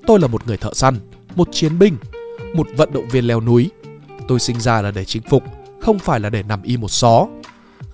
Tôi 0.07 0.21
là 0.21 0.27
một 0.27 0.47
người 0.47 0.57
thợ 0.57 0.75
săn, 0.75 0.99
một 1.35 1.49
chiến 1.53 1.79
binh, 1.79 1.97
một 2.55 2.67
vận 2.77 2.93
động 2.93 3.09
viên 3.09 3.25
leo 3.25 3.41
núi. 3.41 3.71
Tôi 4.29 4.41
sinh 4.41 4.61
ra 4.61 4.83
là 4.83 4.91
để 4.91 5.05
chinh 5.05 5.23
phục, 5.23 5.43
không 5.81 5.99
phải 5.99 6.21
là 6.21 6.31
để 6.31 6.43
nằm 6.43 6.63
im 6.63 6.81
một 6.81 6.91
xó. 6.91 7.27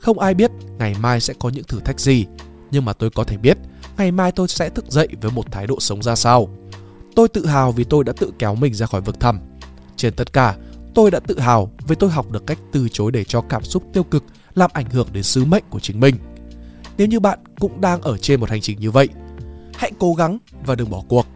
Không 0.00 0.18
ai 0.18 0.34
biết 0.34 0.50
ngày 0.78 0.94
mai 1.00 1.20
sẽ 1.20 1.34
có 1.38 1.48
những 1.48 1.64
thử 1.64 1.80
thách 1.80 2.00
gì, 2.00 2.26
nhưng 2.70 2.84
mà 2.84 2.92
tôi 2.92 3.10
có 3.10 3.24
thể 3.24 3.36
biết 3.36 3.58
ngày 3.96 4.12
mai 4.12 4.32
tôi 4.32 4.48
sẽ 4.48 4.68
thức 4.68 4.84
dậy 4.88 5.08
với 5.20 5.30
một 5.30 5.52
thái 5.52 5.66
độ 5.66 5.80
sống 5.80 6.02
ra 6.02 6.14
sao. 6.14 6.48
Tôi 7.14 7.28
tự 7.28 7.46
hào 7.46 7.72
vì 7.72 7.84
tôi 7.84 8.04
đã 8.04 8.12
tự 8.12 8.32
kéo 8.38 8.54
mình 8.54 8.74
ra 8.74 8.86
khỏi 8.86 9.00
vực 9.00 9.20
thẳm. 9.20 9.40
Trên 9.96 10.14
tất 10.14 10.32
cả, 10.32 10.56
tôi 10.94 11.10
đã 11.10 11.20
tự 11.20 11.38
hào 11.38 11.70
vì 11.88 11.96
tôi 11.96 12.10
học 12.10 12.30
được 12.30 12.46
cách 12.46 12.58
từ 12.72 12.88
chối 12.92 13.12
để 13.12 13.24
cho 13.24 13.40
cảm 13.40 13.64
xúc 13.64 13.82
tiêu 13.92 14.02
cực 14.02 14.24
làm 14.54 14.70
ảnh 14.74 14.90
hưởng 14.90 15.08
đến 15.12 15.22
sứ 15.22 15.44
mệnh 15.44 15.64
của 15.70 15.80
chính 15.80 16.00
mình. 16.00 16.14
Nếu 16.98 17.06
như 17.06 17.20
bạn 17.20 17.38
cũng 17.60 17.80
đang 17.80 18.02
ở 18.02 18.16
trên 18.16 18.40
một 18.40 18.50
hành 18.50 18.60
trình 18.60 18.80
như 18.80 18.90
vậy, 18.90 19.08
hãy 19.74 19.92
cố 19.98 20.14
gắng 20.14 20.38
và 20.66 20.74
đừng 20.74 20.90
bỏ 20.90 21.02
cuộc. 21.08 21.26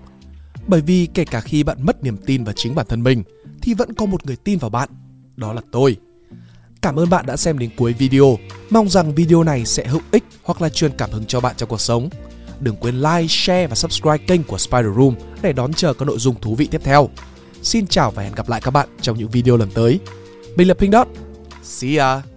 Bởi 0.67 0.81
vì 0.81 1.09
kể 1.15 1.25
cả 1.25 1.41
khi 1.41 1.63
bạn 1.63 1.79
mất 1.81 2.03
niềm 2.05 2.17
tin 2.27 2.45
vào 2.45 2.53
chính 2.53 2.75
bản 2.75 2.87
thân 2.89 3.03
mình 3.03 3.23
thì 3.63 3.75
vẫn 3.75 3.95
có 3.95 4.07
một 4.07 4.27
người 4.27 4.37
tin 4.37 4.59
vào 4.59 4.71
bạn, 4.71 4.89
đó 5.37 5.53
là 5.53 5.61
tôi. 5.73 5.97
Cảm 6.83 6.99
ơn 6.99 7.11
bạn 7.11 7.27
đã 7.27 7.37
xem 7.37 7.59
đến 7.59 7.71
cuối 7.77 7.93
video. 7.93 8.39
Mong 8.71 8.89
rằng 8.89 9.15
video 9.15 9.43
này 9.43 9.65
sẽ 9.65 9.87
hữu 9.87 10.01
ích 10.11 10.25
hoặc 10.43 10.63
là 10.63 10.69
truyền 10.69 10.93
cảm 10.99 11.11
hứng 11.11 11.25
cho 11.27 11.41
bạn 11.41 11.55
trong 11.57 11.69
cuộc 11.69 11.81
sống. 11.81 12.09
Đừng 12.61 12.77
quên 12.77 13.01
like, 13.01 13.27
share 13.29 13.67
và 13.67 13.75
subscribe 13.75 14.19
kênh 14.19 14.45
của 14.45 14.59
Spider 14.59 14.97
Room 14.97 15.15
để 15.43 15.53
đón 15.53 15.73
chờ 15.73 15.95
các 15.95 16.05
nội 16.05 16.19
dung 16.19 16.35
thú 16.41 16.55
vị 16.55 16.69
tiếp 16.71 16.81
theo. 16.85 17.09
Xin 17.63 17.87
chào 17.87 18.11
và 18.11 18.23
hẹn 18.23 18.35
gặp 18.35 18.49
lại 18.49 18.61
các 18.61 18.71
bạn 18.71 18.89
trong 19.01 19.19
những 19.19 19.31
video 19.31 19.57
lần 19.57 19.71
tới. 19.71 20.01
Mình 20.57 20.69
là 20.69 20.75
Pink 20.75 20.93
Dot. 20.93 21.09
See 21.63 21.97
ya! 21.97 22.32